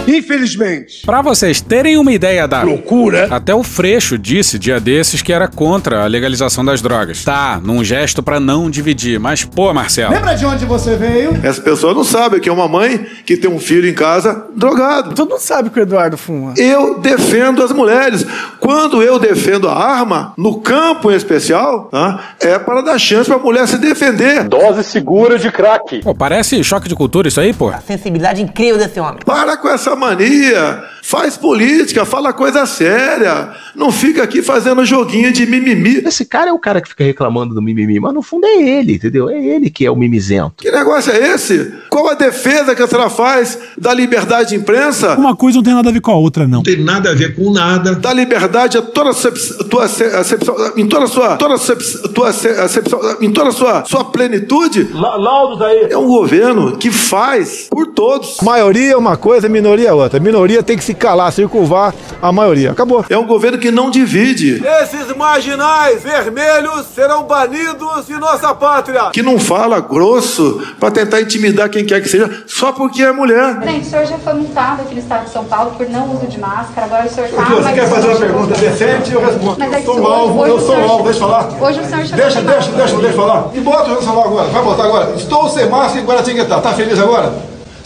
[0.08, 1.02] Infelizmente.
[1.04, 5.46] Pra vocês terem uma ideia da loucura, até o Freixo disse dia desses que era
[5.46, 7.22] contra a legalização das drogas.
[7.24, 10.12] Tá, num gesto pra não dividir, mas pô, Marcelo.
[10.14, 11.38] Lembra de onde você veio?
[11.42, 15.14] Essa pessoa não sabe que é uma mãe que tem um filho em casa drogado.
[15.14, 16.54] Tu não sabe que o Eduardo fuma.
[16.56, 18.24] Eu defendo as mulheres.
[18.60, 23.38] Quando eu defendo a arma, no campo em especial, tá, é para dar chance para
[23.38, 24.44] a mulher se defender.
[24.44, 26.00] Dose segura de crack.
[26.02, 27.72] Pô, parece choque de cultura isso aí, pô.
[27.86, 29.20] Sensibilidade incrível desse homem.
[29.24, 30.84] Para com essa mania.
[31.02, 33.50] Faz política, fala coisa séria.
[33.74, 36.02] Não fica aqui fazendo joguinho de mimimi.
[36.06, 38.94] Esse cara é o cara que fica reclamando do mimimi, mas no fundo é ele,
[38.94, 39.28] entendeu?
[39.30, 40.56] É ele que é o mimizento.
[40.58, 41.72] Que negócio é esse?
[41.88, 45.14] Qual a defesa que a senhora faz da liberdade de imprensa?
[45.14, 46.58] Uma coisa não tem nada a ver com a outra, não.
[46.58, 47.94] Não tem nada a ver com nada.
[47.94, 53.00] Da liberdade a toda a tua acepção, em toda a sua, toda a tua acepção,
[53.22, 54.88] em toda a sua, sua plenitude.
[54.92, 55.86] Laudos aí.
[55.90, 58.36] É um governo que faz por todos.
[58.42, 60.20] Maioria é uma coisa, minoria é outra.
[60.20, 62.70] Minoria tem que se calar, circunvar a maioria.
[62.72, 63.04] Acabou.
[63.08, 64.62] É um governo que não divide.
[64.82, 69.10] Esses marginais vermelhos serão banidos de nossa pátria.
[69.12, 73.56] Que não fala grosso para tentar intimidar quem quer que seja, só porque é mulher.
[73.56, 76.26] Presidente, o senhor já foi multado aqui no estado de São Paulo por não uso
[76.26, 76.86] de máscara.
[76.86, 77.42] Agora o senhor tá.
[77.44, 79.12] Você mas quer fazer senhor- uma pergunta decente?
[79.12, 79.56] Eu respondo.
[79.58, 81.48] Mas é Eu que sou hoje- alvo, hoje eu sou senhor- alvo, deixa eu falar.
[81.60, 83.48] Hoje o senhor chegou Deixa, deixa, deixa, deixa eu falar.
[83.54, 85.12] E bota o celular agora, vai botar agora.
[85.16, 86.60] Estou sem máscara em Guaratinguetá.
[86.60, 87.32] Tá feliz agora?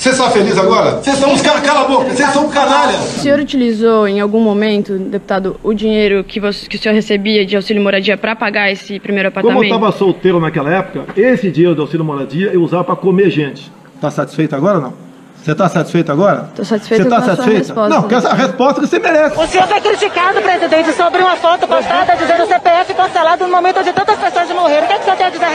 [0.03, 0.97] Você está feliz agora?
[0.97, 2.99] Vocês são uns caras, cala a boca, vocês são um canalha.
[2.99, 7.47] O senhor utilizou em algum momento, deputado, o dinheiro que, você, que o senhor recebia
[7.47, 9.73] de auxílio moradia para pagar esse primeiro Como eu apartamento?
[9.77, 13.71] estava solteiro naquela época, esse dinheiro do auxílio moradia eu usava para comer gente.
[14.01, 15.12] Tá satisfeito agora ou não?
[15.45, 16.49] Você tá satisfeito agora?
[16.55, 17.67] Tô satisfeito Você tá com a sua satisfeita?
[17.67, 17.89] resposta.
[17.95, 19.39] Não, porque essa resposta que você merece.
[19.39, 23.81] O senhor foi criticado, presidente, sobre uma foto postada dizendo o CPF cancelado no momento
[23.81, 24.85] onde tantas pessoas morreram.
[24.85, 25.47] O que, é que senhor tem a dizer?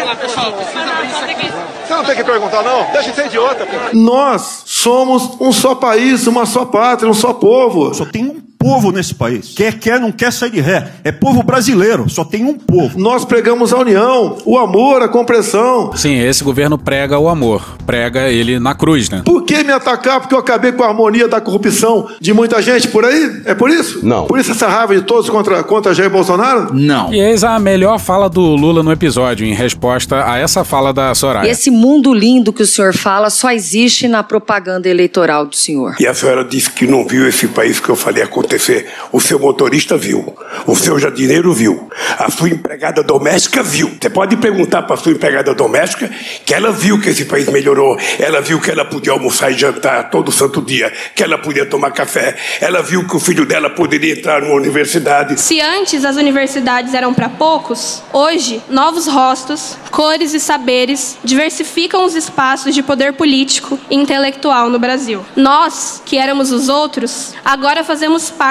[1.88, 2.84] Você não tem que perguntar, não?
[2.92, 3.66] Deixa de ser idiota.
[3.94, 7.94] Nós somos um só país, uma só pátria, um só povo.
[7.94, 9.54] Só tem um povo nesse país.
[9.56, 10.92] Quer, quer, não quer sair de ré.
[11.02, 12.10] É povo brasileiro.
[12.10, 13.00] Só tem um povo.
[13.00, 15.96] Nós pregamos a união, o amor, a compreensão.
[15.96, 17.78] Sim, esse governo prega o amor.
[17.86, 19.22] Prega ele na cruz, né?
[19.24, 20.20] Por que me atacar?
[20.20, 23.42] Porque eu acabei com a harmonia da corrupção de muita gente por aí?
[23.46, 24.06] É por isso?
[24.06, 24.28] Não.
[24.28, 26.74] Por isso essa raiva de todos contra, contra Jair Bolsonaro?
[26.74, 27.14] Não.
[27.14, 31.16] E eis a melhor fala do Lula no episódio, em resposta a essa fala da
[31.16, 31.50] Soraya.
[31.50, 35.96] Esse mundo lindo que o senhor fala só existe na propaganda eleitoral do senhor.
[36.02, 38.88] E a senhora disse que não viu esse país que eu falei acontecer acontecer.
[39.12, 40.36] O seu motorista viu,
[40.66, 43.96] o seu jardineiro viu, a sua empregada doméstica viu.
[44.02, 46.10] Você pode perguntar para a sua empregada doméstica
[46.46, 50.10] que ela viu que esse país melhorou, ela viu que ela podia almoçar e jantar
[50.10, 54.14] todo santo dia, que ela podia tomar café, ela viu que o filho dela poderia
[54.14, 55.40] entrar numa universidade.
[55.40, 62.16] Se antes as universidades eram para poucos, hoje novos rostos, cores e saberes diversificam os
[62.16, 65.24] espaços de poder político e intelectual no Brasil.
[65.36, 68.47] Nós, que éramos os outros, agora fazemos parte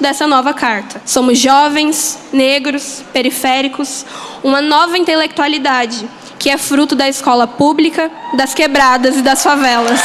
[0.00, 1.00] dessa nova carta.
[1.04, 4.04] Somos jovens, negros, periféricos,
[4.42, 10.00] uma nova intelectualidade que é fruto da escola pública, das quebradas e das favelas.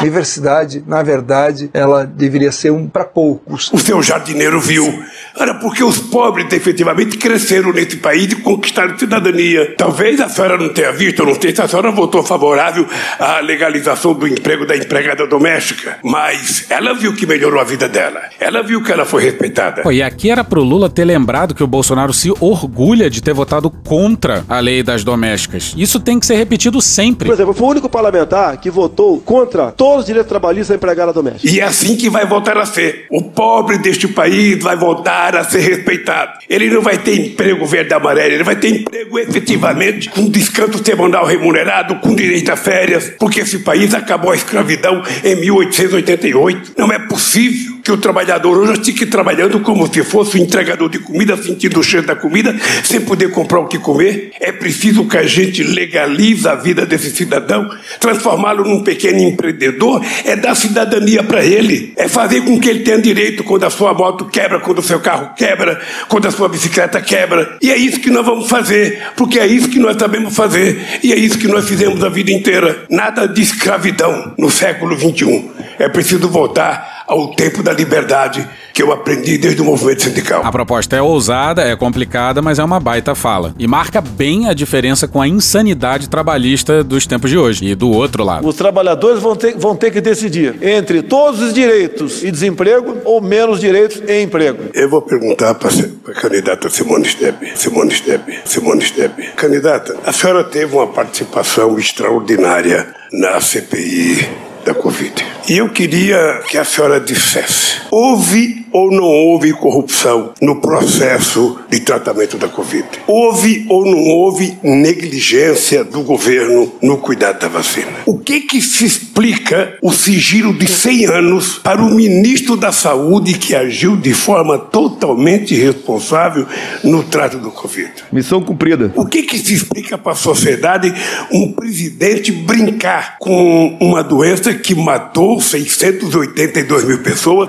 [0.00, 3.70] Universidade, na verdade, ela deveria ser um para poucos.
[3.72, 5.02] O seu jardineiro viu.
[5.38, 9.74] Era porque os pobres efetivamente cresceram nesse país e conquistaram cidadania.
[9.76, 12.86] Talvez a senhora não tenha visto, eu não sei se a senhora votou favorável
[13.18, 18.22] à legalização do emprego da empregada doméstica, mas ela viu que melhorou a vida dela.
[18.38, 19.82] Ela viu que ela foi respeitada.
[19.82, 23.32] Pô, e aqui era pro Lula ter lembrado que o Bolsonaro se orgulha de ter
[23.32, 25.74] votado contra a lei das domésticas.
[25.76, 27.26] Isso tem que ser repetido sempre.
[27.26, 31.12] Por exemplo, foi o único parlamentar que votou contra todos os direitos trabalhistas da empregada
[31.12, 31.52] doméstica.
[31.52, 33.06] E é assim que vai voltar a ser.
[33.10, 36.38] O pobre deste país vai voltar a ser respeitado.
[36.48, 41.26] Ele não vai ter emprego verde amarelo, ele vai ter emprego efetivamente com descanso semanal
[41.26, 46.74] remunerado, com direito a férias, porque esse país acabou a escravidão em 1888.
[46.78, 51.00] Não é possível que o trabalhador hoje fique trabalhando como se fosse um entregador de
[51.00, 54.30] comida, sentindo o cheiro da comida, sem poder comprar o que comer.
[54.38, 57.68] É preciso que a gente legalize a vida desse cidadão,
[57.98, 63.00] transformá-lo num pequeno empreendedor, é dar cidadania para ele, é fazer com que ele tenha
[63.00, 67.00] direito quando a sua moto quebra, quando o seu carro quebra, quando a sua bicicleta
[67.00, 67.58] quebra.
[67.60, 71.12] E é isso que nós vamos fazer, porque é isso que nós sabemos fazer, e
[71.12, 72.84] é isso que nós fizemos a vida inteira.
[72.88, 75.50] Nada de escravidão no século XXI.
[75.76, 80.42] É preciso voltar ao tempo da liberdade que eu aprendi desde o movimento sindical.
[80.44, 83.54] A proposta é ousada, é complicada, mas é uma baita fala.
[83.58, 87.64] E marca bem a diferença com a insanidade trabalhista dos tempos de hoje.
[87.64, 88.46] E do outro lado.
[88.46, 93.20] Os trabalhadores vão ter, vão ter que decidir entre todos os direitos e desemprego ou
[93.20, 94.70] menos direitos e emprego.
[94.74, 97.52] Eu vou perguntar para a candidata Simone Stebe.
[97.54, 98.38] Simone Stebe.
[98.44, 99.30] Simone Stebe.
[99.36, 105.24] Candidata, a senhora teve uma participação extraordinária na CPI da Covid.
[105.48, 111.80] E eu queria que a senhora dissesse: houve ou não houve corrupção no processo de
[111.80, 112.86] tratamento da Covid?
[113.06, 117.92] Houve ou não houve negligência do governo no cuidado da vacina?
[118.06, 123.34] O que que se explica o sigilo de 100 anos para o ministro da Saúde
[123.34, 126.46] que agiu de forma totalmente irresponsável
[126.82, 127.90] no trato do Covid?
[128.12, 128.92] Missão cumprida.
[128.94, 130.92] O que que se explica para a sociedade
[131.30, 137.48] um presidente brincar com uma doença que matou 682 mil pessoas?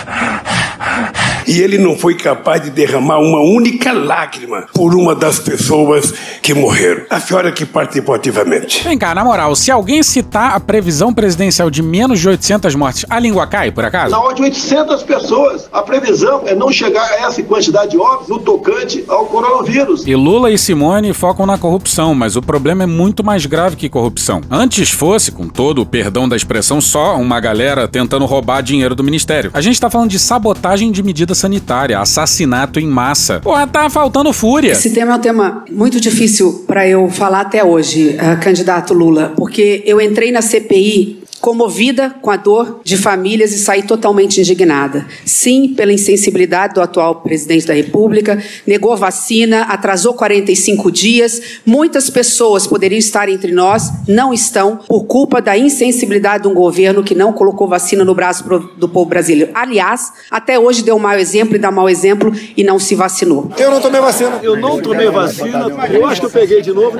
[1.51, 6.53] E ele não foi capaz de derramar uma única lágrima por uma das pessoas que
[6.53, 7.03] morreram.
[7.09, 8.81] A senhora que participou ativamente.
[8.85, 13.05] Vem cá, na moral, se alguém citar a previsão presidencial de menos de 800 mortes,
[13.09, 14.11] a língua cai, por acaso?
[14.11, 18.29] Na hora de 800 pessoas, a previsão é não chegar a essa quantidade de óbitos
[18.29, 20.07] no tocante ao coronavírus.
[20.07, 23.89] E Lula e Simone focam na corrupção, mas o problema é muito mais grave que
[23.89, 24.39] corrupção.
[24.49, 29.03] Antes fosse, com todo o perdão da expressão, só uma galera tentando roubar dinheiro do
[29.03, 29.51] ministério.
[29.53, 33.39] A gente tá falando de sabotagem de medida sanitária, assassinato em massa.
[33.39, 34.71] Porra, tá faltando fúria.
[34.71, 39.33] Esse tema é um tema muito difícil para eu falar até hoje, uh, candidato Lula,
[39.35, 45.07] porque eu entrei na CPI comovida com a dor de famílias e saí totalmente indignada.
[45.25, 51.41] Sim, pela insensibilidade do atual presidente da República, negou vacina, atrasou 45 dias.
[51.65, 57.03] Muitas pessoas poderiam estar entre nós, não estão, por culpa da insensibilidade de um governo
[57.03, 58.43] que não colocou vacina no braço
[58.77, 59.51] do povo brasileiro.
[59.55, 63.51] Aliás, até hoje deu um mau exemplo e dá mau exemplo e não se vacinou.
[63.57, 64.39] Eu não tomei vacina.
[64.43, 65.65] Eu não tomei vacina.
[65.91, 66.97] Eu acho que eu peguei de novo.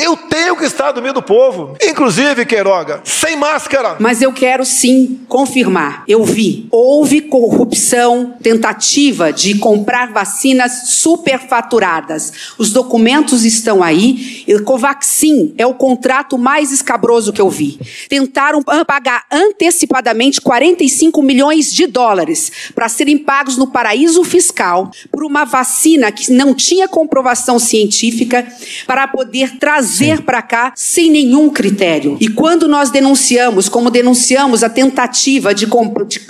[0.00, 1.76] Eu tenho que estar do meio do povo.
[1.82, 3.81] Inclusive, Queiroga, sem máscara.
[3.98, 6.04] Mas eu quero sim confirmar.
[6.06, 6.66] Eu vi.
[6.70, 12.32] Houve corrupção, tentativa de comprar vacinas superfaturadas.
[12.58, 14.44] Os documentos estão aí.
[14.46, 17.78] E Covaxin é o contrato mais escabroso que eu vi.
[18.08, 25.44] Tentaram pagar antecipadamente 45 milhões de dólares para serem pagos no paraíso fiscal por uma
[25.44, 28.46] vacina que não tinha comprovação científica
[28.86, 32.16] para poder trazer para cá sem nenhum critério.
[32.20, 35.66] E quando nós denunciamos, como denunciamos a tentativa de,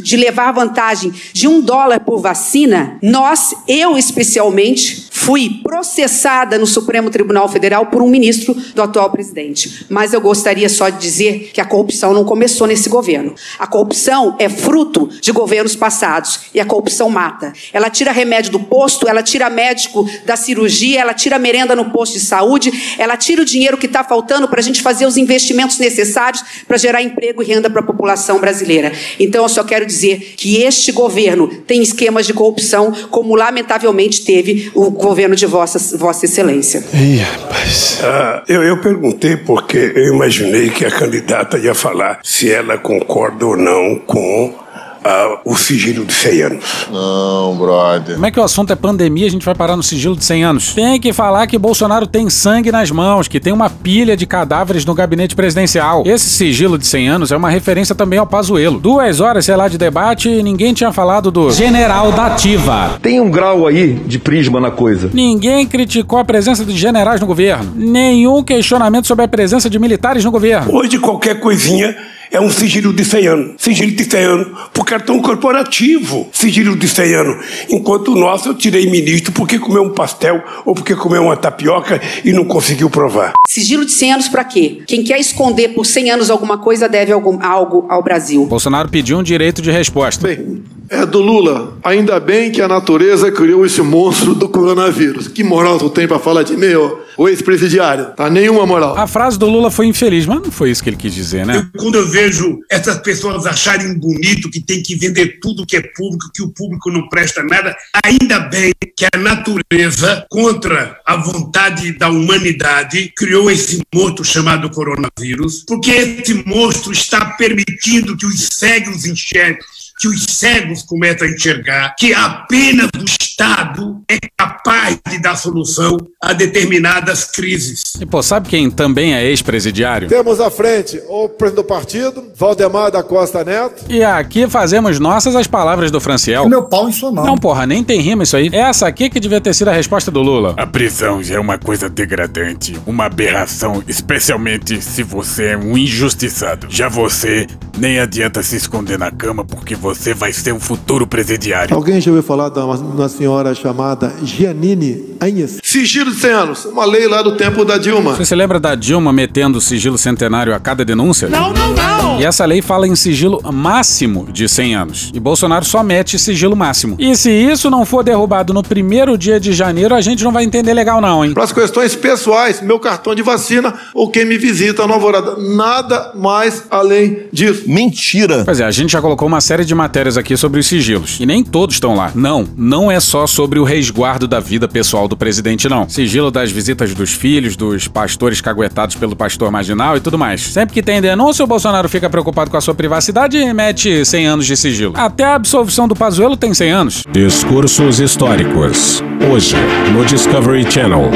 [0.01, 7.09] de levar vantagem de um dólar por vacina, nós, eu especialmente, fui processada no Supremo
[7.09, 9.87] Tribunal Federal por um ministro do atual presidente.
[9.89, 13.33] Mas eu gostaria só de dizer que a corrupção não começou nesse governo.
[13.57, 17.53] A corrupção é fruto de governos passados e a corrupção mata.
[17.73, 22.15] Ela tira remédio do posto, ela tira médico da cirurgia, ela tira merenda no posto
[22.15, 25.79] de saúde, ela tira o dinheiro que está faltando para a gente fazer os investimentos
[25.79, 28.93] necessários para gerar emprego e renda para a população brasileira.
[29.21, 34.73] Então, eu só quero dizer que este governo tem esquemas de corrupção, como lamentavelmente teve
[34.75, 36.83] o governo de Vossa, Vossa Excelência.
[36.95, 38.01] Ih, rapaz.
[38.03, 43.47] Ah, eu, eu perguntei porque eu imaginei que a candidata ia falar se ela concorda
[43.47, 44.62] ou não com
[45.05, 46.65] ah, o sigilo de 100 anos.
[46.91, 48.15] Não, brother.
[48.15, 50.25] Como é que o assunto é pandemia e a gente vai parar no sigilo de
[50.25, 50.75] 100 anos?
[50.75, 54.85] Tem que falar que Bolsonaro tem sangue nas mãos, que tem uma pilha de cadáveres
[54.85, 56.05] no gabinete presidencial.
[56.07, 58.79] Esse sigilo de 100 anos é uma referência também ao Pazuello.
[58.79, 62.99] Duas horas, sei lá, de debate e ninguém tinha falado do general da ativa.
[63.03, 65.11] Tem um grau aí de prisma na coisa.
[65.13, 67.73] Ninguém criticou a presença de generais no governo.
[67.75, 70.75] Nenhum questionamento sobre a presença de militares no governo.
[70.75, 71.97] Hoje, qualquer coisinha
[72.33, 73.53] é um sigilo de 100 anos.
[73.59, 76.29] Sigilo de 100 anos por cartão corporativo.
[76.33, 77.47] Sigilo de 100 anos.
[77.69, 82.01] Enquanto o nosso eu tirei ministro porque comeu um pastel ou porque comeu uma tapioca
[82.25, 83.35] e não conseguiu provar.
[83.47, 84.83] Sigilo de 100 anos para quê?
[84.87, 88.47] Quem quer esconder por 100 anos alguma coisa deve algum, algo ao Brasil.
[88.47, 90.27] Bolsonaro pediu um direito de resposta.
[90.27, 91.79] Bem, é do Lula.
[91.83, 95.29] Ainda bem que a natureza criou esse monstro do coronavírus.
[95.29, 98.13] Que moral tu tem pra falar de mim, ô, ô ex-presidiário?
[98.17, 98.97] Tá nenhuma moral.
[98.97, 101.69] A frase do Lula foi infeliz, mas não foi isso que ele quis dizer, né?
[101.79, 106.31] Quando eu vejo essas pessoas acharem bonito que tem que vender tudo que é público,
[106.35, 112.09] que o público não presta nada, ainda bem que a natureza, contra a vontade da
[112.09, 119.59] humanidade, criou esse monstro chamado coronavírus, porque esse monstro está permitindo que os cegos enxerguem
[120.03, 125.97] que os cegos começam a enxergar que apenas o Estado é capaz de dar solução
[126.21, 127.83] a determinadas crises.
[128.01, 130.09] E pô, sabe quem também é ex-presidiário?
[130.09, 133.85] Temos à frente o presidente do partido, Valdemar da Costa Neto.
[133.89, 136.49] E aqui fazemos nossas as palavras do Franciel.
[136.49, 137.25] Meu pau em sua mão.
[137.25, 138.51] Não, porra, nem tem rima isso aí.
[138.53, 140.55] Essa aqui que devia ter sido a resposta do Lula.
[140.57, 146.67] A prisão já é uma coisa degradante, uma aberração, especialmente se você é um injustiçado.
[146.71, 147.47] Já você,
[147.79, 151.75] nem adianta se esconder na cama porque você vai ser um futuro presidiário.
[151.75, 155.59] Alguém já ouviu falar de uma, uma senhora chamada Giannini Agnes?
[155.63, 158.15] Sigilo de 100 anos, uma lei lá do tempo da Dilma.
[158.15, 161.29] Você se lembra da Dilma metendo o sigilo centenário a cada denúncia?
[161.29, 162.21] Não, não, não!
[162.21, 165.11] E essa lei fala em sigilo máximo de 100 anos.
[165.15, 166.97] E Bolsonaro só mete sigilo máximo.
[166.99, 170.45] E se isso não for derrubado no primeiro dia de janeiro, a gente não vai
[170.45, 171.33] entender legal não, hein?
[171.33, 175.37] Para as questões pessoais, meu cartão de vacina ou quem me visita no Alvorada.
[175.39, 177.65] Nada mais além disso.
[177.67, 178.45] Mentira!
[178.45, 181.19] Pois é, a gente já colocou uma série de matérias aqui sobre os sigilos.
[181.19, 182.13] E nem todos estão lá.
[182.15, 185.89] Não, não é só sobre o resguardo da vida pessoal do presidente, não.
[185.89, 190.41] Sigilo das visitas dos filhos, dos pastores caguetados pelo pastor marginal e tudo mais.
[190.41, 194.27] Sempre que tem denúncia, o Bolsonaro fica preocupado com a sua privacidade e mete 100
[194.27, 194.95] anos de sigilo.
[194.97, 197.03] Até a absolvição do Pazuello tem 100 anos.
[197.11, 199.03] Discursos históricos.
[199.29, 199.57] Hoje,
[199.93, 201.11] no Discovery Channel.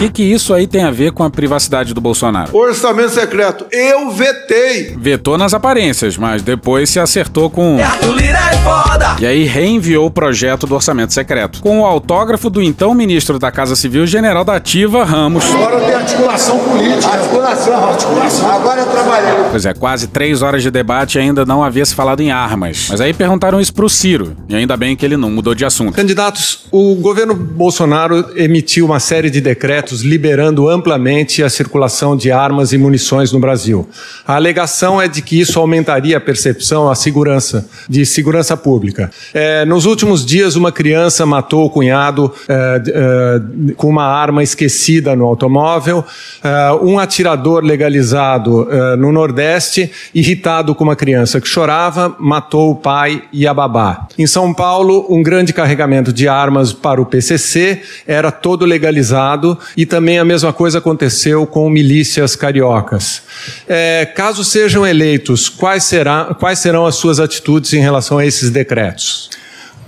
[0.00, 2.56] O que, que isso aí tem a ver com a privacidade do Bolsonaro?
[2.56, 3.66] Orçamento secreto.
[3.70, 4.96] Eu vetei.
[4.96, 7.76] Vetou nas aparências, mas depois se acertou com.
[9.20, 11.60] E aí reenviou o projeto do orçamento secreto.
[11.60, 15.44] Com o autógrafo do então ministro da Casa Civil, general da Ativa, Ramos.
[15.54, 17.12] Agora tem articulação política.
[17.12, 18.50] Articulação, articulação.
[18.52, 19.44] Agora eu trabalhei.
[19.50, 22.86] Pois é, quase três horas de debate e ainda não havia se falado em armas.
[22.88, 24.34] Mas aí perguntaram isso pro Ciro.
[24.48, 25.92] E ainda bem que ele não mudou de assunto.
[25.92, 32.72] Candidatos, o governo Bolsonaro emitiu uma série de decretos liberando amplamente a circulação de armas
[32.72, 33.88] e munições no Brasil.
[34.26, 39.10] A alegação é de que isso aumentaria a percepção, a segurança, de segurança pública.
[39.34, 45.16] É, nos últimos dias, uma criança matou o cunhado é, é, com uma arma esquecida
[45.16, 46.04] no automóvel.
[46.42, 52.76] É, um atirador legalizado é, no Nordeste, irritado com uma criança que chorava, matou o
[52.76, 54.06] pai e a babá.
[54.18, 59.86] Em São Paulo, um grande carregamento de armas para o PCC era todo legalizado e
[59.86, 63.22] também a mesma coisa aconteceu com milícias cariocas.
[63.66, 68.50] É, caso sejam eleitos, quais, será, quais serão as suas atitudes em relação a esses
[68.50, 69.30] decretos?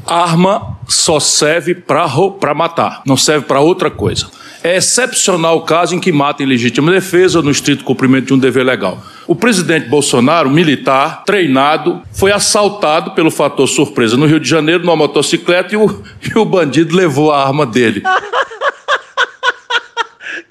[0.07, 4.29] Arma só serve para matar, não serve para outra coisa.
[4.65, 8.39] É excepcional o caso em que mata em legítima defesa no estrito cumprimento de um
[8.39, 8.99] dever legal.
[9.27, 14.97] O presidente Bolsonaro, militar, treinado, foi assaltado pelo fator surpresa no Rio de Janeiro numa
[14.97, 18.03] motocicleta e o, e o bandido levou a arma dele.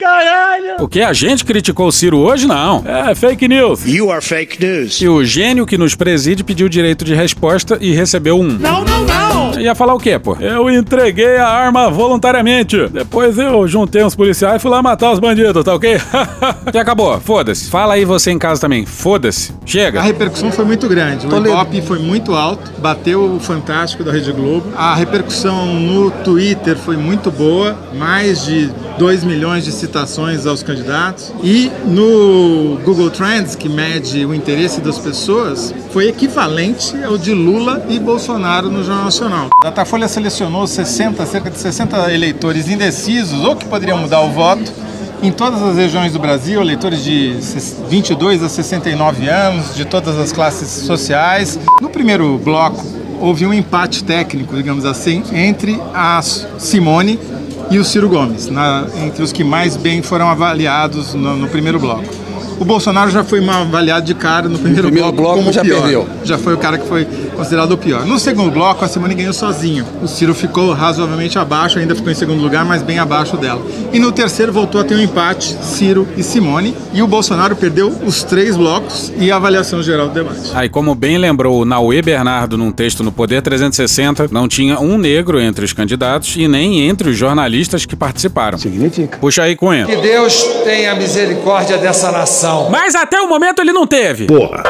[0.02, 0.78] Caralho!
[0.80, 2.84] O que a gente criticou o Ciro hoje, não.
[2.86, 3.86] É fake news.
[3.86, 5.00] You are fake news.
[5.00, 8.48] E o gênio que nos preside pediu direito de resposta e recebeu um.
[8.48, 9.60] Não, não, não!
[9.60, 10.36] Ia falar o quê, pô?
[10.40, 12.88] Eu entreguei a arma voluntariamente.
[12.90, 15.98] Depois eu juntei uns policiais e fui lá matar os bandidos, tá ok?
[16.74, 17.70] e acabou, foda-se.
[17.70, 18.88] Fala aí você em casa também.
[18.88, 19.54] Foda-se.
[19.64, 20.00] Chega.
[20.00, 21.28] A repercussão foi muito grande.
[21.28, 24.66] O Ibope foi muito alto, bateu o Fantástico da Rede Globo.
[24.76, 28.68] A repercussão no Twitter foi muito boa, mais de
[29.02, 31.34] 2 milhões de citações aos candidatos.
[31.44, 37.84] E no Google Trends, que mede o interesse das pessoas, foi equivalente ao de Lula
[37.90, 39.48] e Bolsonaro no Jornal Nacional.
[39.60, 44.72] A Datafolha selecionou 60, cerca de 60 eleitores indecisos ou que poderiam mudar o voto
[45.24, 47.36] em todas as regiões do Brasil, eleitores de
[47.90, 51.60] 22 a 69 anos, de todas as classes sociais.
[51.82, 52.86] No primeiro bloco,
[53.20, 57.20] houve um empate técnico, digamos assim, entre a Simone
[57.72, 61.80] e o Ciro Gomes, na, entre os que mais bem foram avaliados no, no primeiro
[61.80, 62.21] bloco.
[62.62, 65.64] O Bolsonaro já foi mal avaliado de cara no primeiro, primeiro bloco, bloco como já
[65.64, 65.82] pior.
[65.82, 66.08] perdeu.
[66.24, 67.06] Já foi o cara que foi
[67.36, 68.06] considerado o pior.
[68.06, 69.84] No segundo bloco, a Simone ganhou sozinho.
[70.00, 73.66] O Ciro ficou razoavelmente abaixo, ainda ficou em segundo lugar, mas bem abaixo dela.
[73.92, 76.76] E no terceiro voltou a ter um empate, Ciro e Simone.
[76.94, 80.52] E o Bolsonaro perdeu os três blocos e a avaliação geral do debate.
[80.54, 85.00] Aí, como bem lembrou o Naue Bernardo num texto no Poder 360, não tinha um
[85.00, 88.60] negro entre os candidatos e nem entre os jornalistas que participaram.
[88.60, 89.18] Significa.
[89.18, 89.88] Puxa aí, Cunha.
[89.88, 92.51] Que Deus tenha misericórdia dessa nação.
[92.70, 94.28] Mas até o momento ele não teve.
[94.28, 94.64] Porra.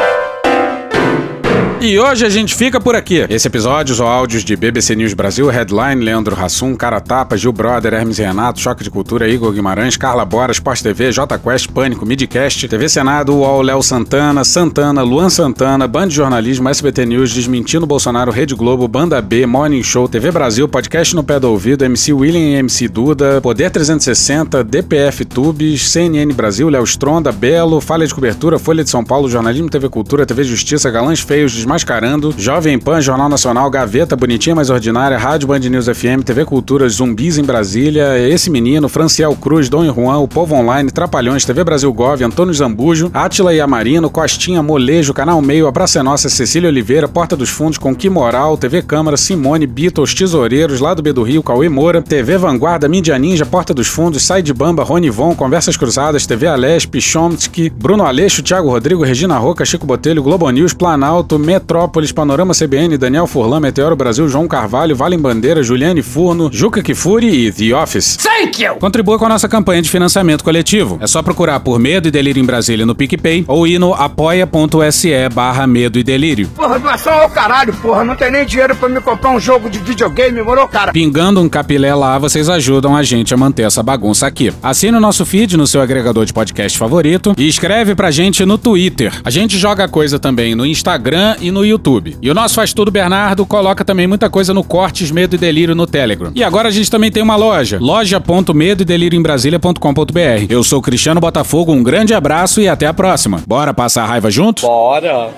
[1.83, 3.25] E hoje a gente fica por aqui.
[3.27, 7.95] Esse episódio ou áudios de BBC News Brasil, Headline, Leandro Hassum, Cara Tapa, Gil Brother,
[7.95, 12.67] Hermes Renato, Choque de Cultura, Igor Guimarães, Carla Bora, Sport TV, J Quest, Pânico, Midcast,
[12.67, 18.31] TV Senado, UOL, Léo Santana, Santana, Luan Santana, Band de Jornalismo, SBT News, Desmentindo Bolsonaro,
[18.31, 22.41] Rede Globo, Banda B, Morning Show, TV Brasil, Podcast no Pé do Ouvido, MC William
[22.41, 28.59] e MC Duda, Poder 360, DPF Tubes, CNN Brasil, Léo Stronda, Belo, Falha de Cobertura,
[28.59, 33.29] Folha de São Paulo, Jornalismo TV Cultura, TV Justiça, Galãs Feios, Desmascarando, Jovem Pan, Jornal
[33.29, 38.49] Nacional, Gaveta, Bonitinha Mais Ordinária, Rádio Band News FM, TV Cultura, Zumbis em Brasília, Esse
[38.49, 43.09] Menino, Franciel Cruz, Dom e Juan, O Povo Online, Trapalhões, TV Brasil Gov, Antônio Zambujo,
[43.13, 47.95] Átila e Amarino, Costinha, Molejo, Canal Meio, Abraça Nossa, Cecília Oliveira, Porta dos Fundos, Com
[47.95, 52.89] Que Moral, TV Câmara, Simone, Beatles, Tesoureiros, Lado B do Rio, Cauê Moura, TV Vanguarda,
[52.89, 57.69] Mídia Ninja, Porta dos Fundos, Sai de Bamba, Rony Von, Conversas Cruzadas, TV Alesp, Chomsky,
[57.69, 63.27] Bruno Aleixo, Thiago Rodrigo, Regina Roca, Chico Botelho, Globo News, Planalto, Metrópolis, Panorama CBN, Daniel
[63.27, 68.17] Furlan, Meteoro Brasil, João Carvalho, Valem Bandeira, Juliane Furno, Juca Kifuri e The Office.
[68.17, 68.75] Thank you!
[68.75, 70.97] Contribua com a nossa campanha de financiamento coletivo.
[70.99, 75.29] É só procurar por Medo e Delírio em Brasília no PicPay ou ir no apoia.se
[75.29, 76.47] barra Medo e Delírio.
[76.55, 78.03] Porra, doação ao caralho, porra.
[78.03, 80.91] Não tem nem dinheiro pra me comprar um jogo de videogame, morou, cara?
[80.91, 84.51] Pingando um capilé lá, vocês ajudam a gente a manter essa bagunça aqui.
[84.63, 88.57] Assine o nosso feed no seu agregador de podcast favorito e escreve pra gente no
[88.57, 89.13] Twitter.
[89.23, 92.17] A gente joga coisa também no Instagram e no YouTube.
[92.21, 95.75] E o nosso Faz Tudo Bernardo coloca também muita coisa no Cortes Medo e Delírio
[95.75, 96.31] no Telegram.
[96.33, 100.45] E agora a gente também tem uma loja, loja.medo e delírio em Brasília.com.br.
[100.49, 103.41] Eu sou Cristiano Botafogo, um grande abraço e até a próxima.
[103.45, 104.61] Bora passar a raiva junto?
[104.63, 105.29] Bora!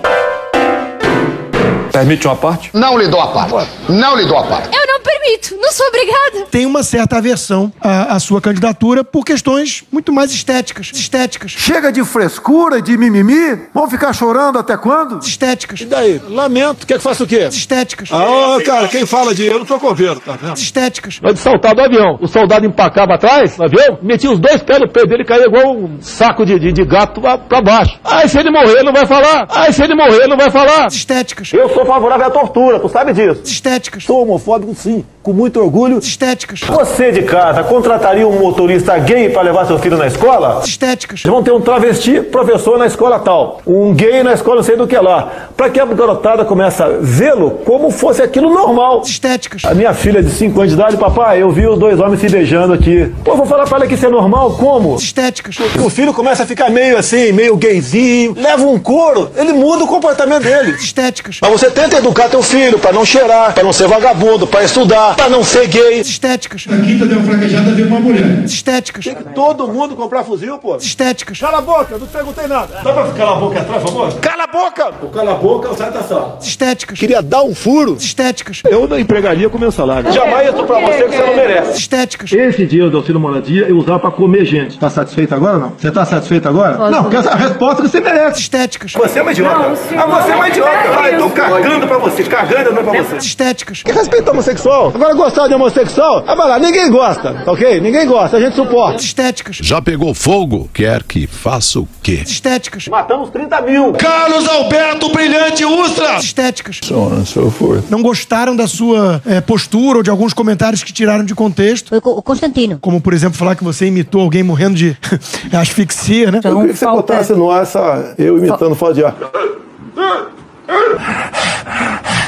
[1.92, 2.70] Permite uma parte?
[2.74, 3.70] Não lhe dou a parte.
[3.88, 4.68] Não lhe dou a parte.
[4.76, 6.46] Eu não permito, não sou obrigada.
[6.50, 10.90] Tem uma certa aversão à, à sua candidatura por questões muito mais estéticas.
[10.92, 11.52] Estéticas.
[11.52, 13.60] Chega de frescura, de mimimi.
[13.72, 15.18] Vão ficar chorando até quando?
[15.18, 15.80] Estéticas.
[15.80, 16.20] E daí?
[16.28, 16.86] Lamento.
[16.86, 17.46] Quer que faça o quê?
[17.50, 18.08] Estéticas.
[18.10, 20.56] Ah, cara, quem fala de eu não sou coveiro, tá vendo?
[20.56, 21.18] Estéticas.
[21.20, 22.18] Vai de saltar do avião.
[22.20, 25.44] O soldado empacava atrás, no avião, metia os dois pés no peito dele e caía
[25.46, 27.98] igual um saco de, de, de gato pra, pra baixo.
[28.04, 29.46] Aí se ele morrer, não vai falar.
[29.50, 30.86] Aí se ele morrer, não vai falar.
[30.86, 31.52] Estéticas.
[31.52, 33.42] Eu sou favorável à tortura, tu sabe disso.
[33.44, 34.04] Estéticas.
[34.04, 34.93] Sou homofóbico, sim.
[35.22, 35.98] Com muito orgulho.
[36.00, 36.60] Estéticas.
[36.60, 40.60] Você de casa contrataria um motorista gay para levar seu filho na escola?
[40.62, 41.22] Estéticas.
[41.22, 44.86] Vão ter um travesti professor na escola tal, um gay na escola não sei do
[44.86, 49.00] que lá, para que a garotada comece a vê-lo como fosse aquilo normal.
[49.02, 49.64] Estéticas.
[49.64, 52.28] A minha filha de 5 anos de idade, papai, eu vi os dois homens se
[52.28, 53.10] beijando aqui.
[53.24, 54.94] Pô, vou falar para ela que isso é normal, como?
[54.96, 55.56] Estéticas.
[55.82, 59.86] O filho começa a ficar meio assim, meio gayzinho, leva um couro, ele muda o
[59.86, 60.72] comportamento dele.
[60.72, 61.38] Estéticas.
[61.40, 64.83] Mas você tenta educar teu filho para não cheirar, para não ser vagabundo, para estudar,
[64.88, 66.00] para não ser gay.
[66.00, 66.66] Estéticas.
[66.66, 68.44] Na quinta deu uma fraquejada, veio uma mulher.
[68.44, 69.04] Estéticas.
[69.04, 70.76] Tem que todo mundo comprar fuzil, pô.
[70.76, 71.38] Estéticas.
[71.38, 72.80] Cala a boca, não te perguntei nada.
[72.82, 74.20] Dá pra calar a boca atrás, por favor?
[74.20, 74.92] Cala a boca!
[75.02, 76.38] O cala a boca é o sai da sala.
[76.40, 76.98] Estéticas.
[76.98, 77.94] Queria dar um furo.
[77.94, 78.62] Estéticas.
[78.64, 80.12] Eu não empregaria com meu salário.
[80.12, 81.78] Jamais eu pra você que você não merece.
[81.78, 82.32] Estéticas.
[82.32, 84.78] Esse dinheiro do auxílio moradia eu usava pra comer gente.
[84.78, 85.72] Tá satisfeito agora ou não?
[85.78, 86.76] Você tá satisfeito agora?
[86.76, 86.90] Posso.
[86.90, 88.40] Não, porque essa é a resposta que você merece.
[88.40, 88.92] Estéticas.
[88.92, 89.58] Você é uma idiota.
[89.58, 90.70] Não, ah, você é uma idiota.
[91.00, 93.16] Ah, eu tô cagando pra você, cagando não pra você.
[93.16, 93.82] Estéticas.
[93.82, 94.73] Que respeito homossexual.
[94.74, 97.80] Agora gostar de homossexual, ah, vai lá, ninguém gosta, tá ok?
[97.80, 99.00] Ninguém gosta, a gente suporta.
[99.00, 99.56] Estéticas.
[99.56, 100.68] Já pegou fogo?
[100.72, 102.22] Quer que faça o quê?
[102.24, 102.88] Estéticas.
[102.88, 103.92] Matamos 30 mil.
[103.92, 106.16] Carlos Alberto Brilhante Ustra!
[106.16, 106.80] Estéticas.
[106.82, 107.84] So on and so forth.
[107.90, 111.88] Não gostaram da sua é, postura ou de alguns comentários que tiraram de contexto.
[111.88, 112.78] Foi o Constantino.
[112.80, 114.96] Como, por exemplo, falar que você imitou alguém morrendo de
[115.52, 116.40] asfixia, né?
[116.42, 119.14] Eu queria que você botasse no ar essa, eu imitando falta de ar.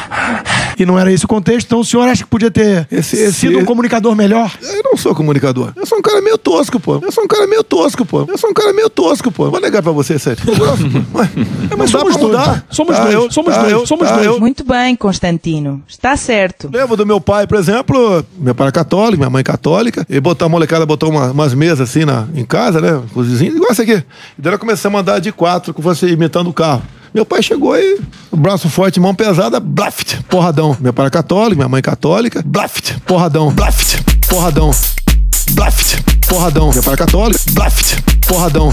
[0.78, 3.32] E não era esse o contexto, então o senhor acha que podia ter Esse- esse-
[3.32, 4.52] sido um comunicador melhor?
[4.62, 5.72] Eu não sou comunicador.
[5.74, 6.98] Eu sou um cara meio tosco, pô.
[7.02, 8.24] Eu sou um cara meio tosco, pô.
[8.28, 9.50] Eu sou um cara meio tosco, pô.
[9.50, 10.42] Vou negar pra você, sério.
[11.70, 12.38] É, mas somos pra dois.
[12.38, 12.66] mudar.
[12.70, 13.14] Somos Tá, dois.
[13.14, 13.72] eu- somos tá, dois.
[13.72, 14.26] eu- somos tá, dois.
[14.26, 15.82] eu- Muito bem, Constantino.
[15.88, 16.70] Está certo.
[16.72, 20.46] Lembro do meu pai, por exemplo, meu pai era católico, minha mãe católica, e botou
[20.46, 23.02] a molecada, botou uma- umas mesas assim na, em casa, né?
[23.12, 23.94] Com os vizinhos, igual essa aqui.
[23.94, 24.04] E
[24.42, 26.82] daí nós começamos a andar de quatro com você imitando o carro.
[27.16, 27.98] Meu pai chegou aí,
[28.30, 30.76] braço forte, mão pesada, blaft, porradão.
[30.78, 34.70] Meu pai era católico, minha mãe católica, blaft, porradão, blaft, porradão,
[35.52, 35.96] blaft,
[36.28, 36.70] porradão.
[36.74, 37.94] Meu pai era católico, blaft,
[38.28, 38.70] porradão,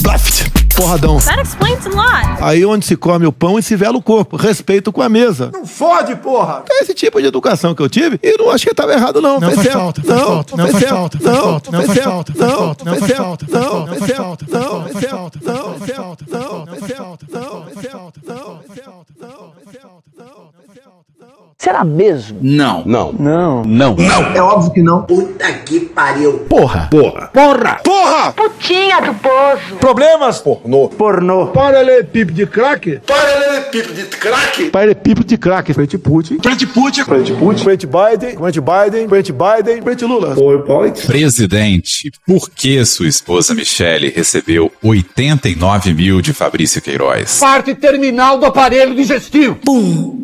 [0.00, 1.18] blaft, porradão.
[1.18, 2.42] That explains a lot.
[2.42, 4.36] Aí onde se come o pão e se vela o corpo.
[4.36, 5.50] Respeito com a mesa.
[5.52, 6.64] Não fode, porra.
[6.68, 9.40] É esse tipo de educação que eu tive e não acho que estava errado, não.
[9.40, 12.32] Não faz falta, faz não, falta, não faz falta, faz não, falta, não faz falta,
[12.32, 15.10] faz não, falta, não faz falta, faz não, falta, faz não, faz falta, não, faz
[15.10, 17.64] falta, faz não, falta, faz falta, não, faz falta, não, faz falta, faz não, falta,
[17.64, 20.63] fez faz falta, não, faz falta, fez faz falta, faz falta.
[21.58, 22.38] Será mesmo?
[22.42, 22.82] Não.
[22.84, 23.12] Não.
[23.12, 23.64] Não.
[23.64, 23.94] Não.
[23.96, 24.22] Não.
[24.34, 25.02] É óbvio que não.
[25.02, 26.40] Puta que pariu.
[26.40, 26.88] Porra.
[26.90, 27.30] Porra.
[27.32, 27.80] Porra.
[27.82, 28.32] Porra.
[28.32, 29.76] Putinha do poço.
[29.80, 30.40] Problemas?
[30.40, 30.88] Pornô.
[30.88, 31.46] Pornô.
[31.48, 33.00] Paralelepípedo de crack?
[33.06, 34.70] Paralelepípedo de crack.
[34.70, 35.72] Paralelepípedo de crack.
[35.72, 36.38] Frente Putin.
[36.42, 37.04] Frente Putin.
[37.04, 37.62] Frente Putin.
[37.62, 38.36] Frente Biden.
[38.36, 39.08] Frente Biden.
[39.08, 39.82] Frente Biden.
[39.82, 40.36] Frente Lula.
[41.06, 47.38] Presidente, por que sua esposa Michele recebeu 89 mil de Fabrício Queiroz?
[47.38, 49.56] Parte terminal do aparelho digestivo.
[49.64, 50.23] Pum.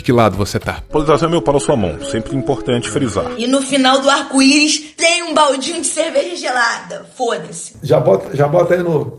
[0.00, 0.82] De que lado você tá?
[0.88, 2.00] Polarização é meu pau na sua mão.
[2.00, 3.26] Sempre importante frisar.
[3.36, 7.04] E no final do arco-íris tem um baldinho de cerveja gelada.
[7.14, 7.76] Foda-se.
[7.82, 9.18] Já bota, já bota aí no,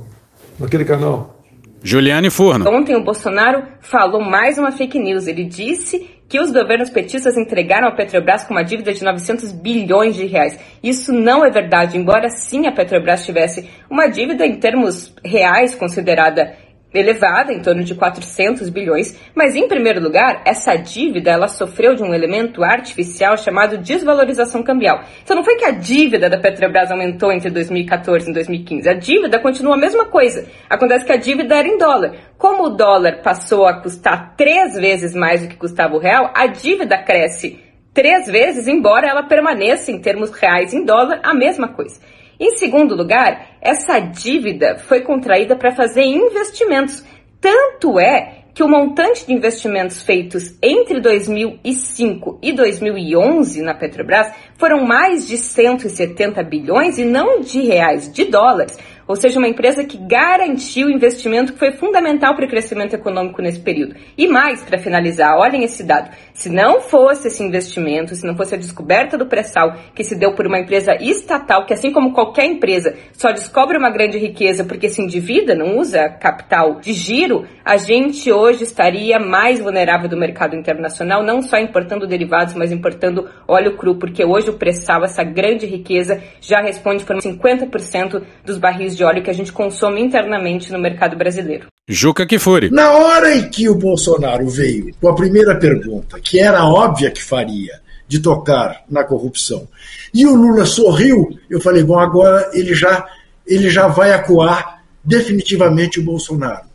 [0.58, 1.40] naquele canal.
[1.84, 2.68] Juliane Furno.
[2.68, 5.28] Ontem o Bolsonaro falou mais uma fake news.
[5.28, 10.16] Ele disse que os governos petistas entregaram a Petrobras com uma dívida de 900 bilhões
[10.16, 10.58] de reais.
[10.82, 16.56] Isso não é verdade, embora sim a Petrobras tivesse uma dívida em termos reais considerada
[16.94, 22.04] elevada, em torno de 400 bilhões, mas em primeiro lugar, essa dívida ela sofreu de
[22.04, 25.02] um elemento artificial chamado desvalorização cambial.
[25.24, 29.40] Então não foi que a dívida da Petrobras aumentou entre 2014 e 2015, a dívida
[29.40, 30.48] continua a mesma coisa.
[30.70, 32.16] Acontece que a dívida era em dólar.
[32.38, 36.48] Como o dólar passou a custar três vezes mais do que custava o real, a
[36.48, 37.60] dívida cresce
[37.94, 42.00] três vezes, embora ela permaneça em termos reais em dólar a mesma coisa.
[42.42, 47.06] Em segundo lugar, essa dívida foi contraída para fazer investimentos.
[47.40, 54.84] Tanto é que o montante de investimentos feitos entre 2005 e 2011 na Petrobras foram
[54.84, 58.76] mais de 170 bilhões e não de reais, de dólares.
[59.08, 63.60] Ou seja, uma empresa que garantiu investimento que foi fundamental para o crescimento econômico nesse
[63.60, 63.96] período.
[64.18, 66.10] E mais, para finalizar, olhem esse dado.
[66.34, 70.34] Se não fosse esse investimento, se não fosse a descoberta do pré-sal que se deu
[70.34, 74.90] por uma empresa estatal, que assim como qualquer empresa só descobre uma grande riqueza porque
[74.90, 80.56] se endivida, não usa capital de giro, a gente hoje estaria mais vulnerável do mercado
[80.56, 85.66] internacional, não só importando derivados, mas importando óleo cru, porque hoje o pré-sal, essa grande
[85.66, 88.58] riqueza, já responde por 50% dos
[88.92, 91.68] barris de óleo que a gente consome internamente no mercado brasileiro.
[91.88, 92.70] Juca Kifuri.
[92.70, 97.24] Na hora em que o Bolsonaro veio com a primeira pergunta, que era óbvia que
[97.24, 99.68] faria, de tocar na corrupção,
[100.14, 103.06] e o Lula sorriu, eu falei, bom, agora ele já,
[103.48, 106.70] ele já vai acuar definitivamente o Bolsonaro.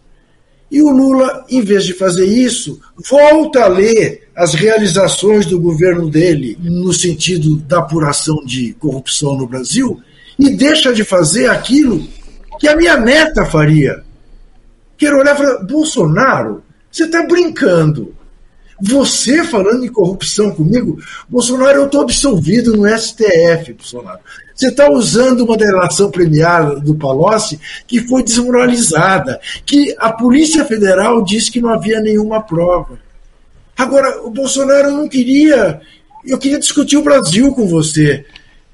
[0.70, 6.10] E o Lula, em vez de fazer isso, volta a ler as realizações do governo
[6.10, 10.00] dele no sentido da apuração de corrupção no Brasil
[10.38, 12.06] e deixa de fazer aquilo
[12.58, 14.02] que a minha neta faria.
[14.96, 18.14] Quero olhar e falar, Bolsonaro, você está brincando.
[18.80, 24.20] Você falando em corrupção comigo, Bolsonaro, eu estou absolvido no STF, Bolsonaro.
[24.54, 31.24] Você está usando uma delação premiada do Palocci que foi desmoralizada, que a Polícia Federal
[31.24, 32.98] disse que não havia nenhuma prova.
[33.76, 35.80] Agora, o Bolsonaro não queria
[36.24, 38.24] Eu queria discutir o Brasil com você,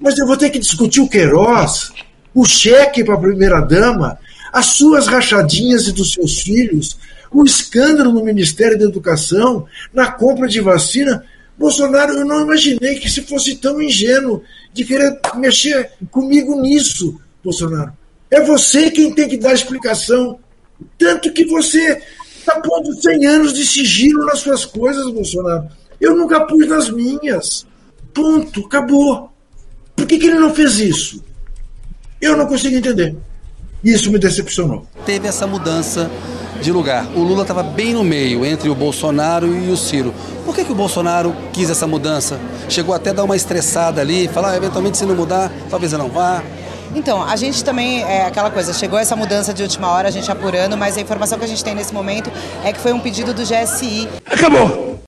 [0.02, 1.92] mas eu vou ter que discutir o Queiroz,
[2.34, 4.18] o cheque para a primeira-dama,
[4.52, 6.98] as suas rachadinhas e dos seus filhos,
[7.30, 11.24] o escândalo no Ministério da Educação, na compra de vacina.
[11.56, 14.42] Bolsonaro, eu não imaginei que se fosse tão ingênuo
[14.72, 17.92] de querer mexer comigo nisso, Bolsonaro.
[18.30, 20.38] É você quem tem que dar explicação.
[20.98, 22.02] Tanto que você
[22.36, 25.68] está pondo 100 anos de sigilo nas suas coisas, Bolsonaro.
[26.00, 27.66] Eu nunca pus nas minhas.
[28.12, 29.31] Ponto, acabou.
[30.02, 31.22] Por que, que ele não fez isso?
[32.20, 33.14] Eu não consigo entender.
[33.84, 34.84] Isso me decepcionou.
[35.06, 36.10] Teve essa mudança
[36.60, 37.06] de lugar.
[37.14, 40.12] O Lula estava bem no meio entre o Bolsonaro e o Ciro.
[40.44, 42.40] Por que, que o Bolsonaro quis essa mudança?
[42.68, 46.00] Chegou até a dar uma estressada ali, falar, ah, eventualmente se não mudar, talvez eu
[46.00, 46.42] não vá.
[46.96, 50.28] Então, a gente também, é aquela coisa, chegou essa mudança de última hora, a gente
[50.32, 52.28] apurando, mas a informação que a gente tem nesse momento
[52.64, 54.08] é que foi um pedido do GSI.
[54.26, 55.00] Acabou!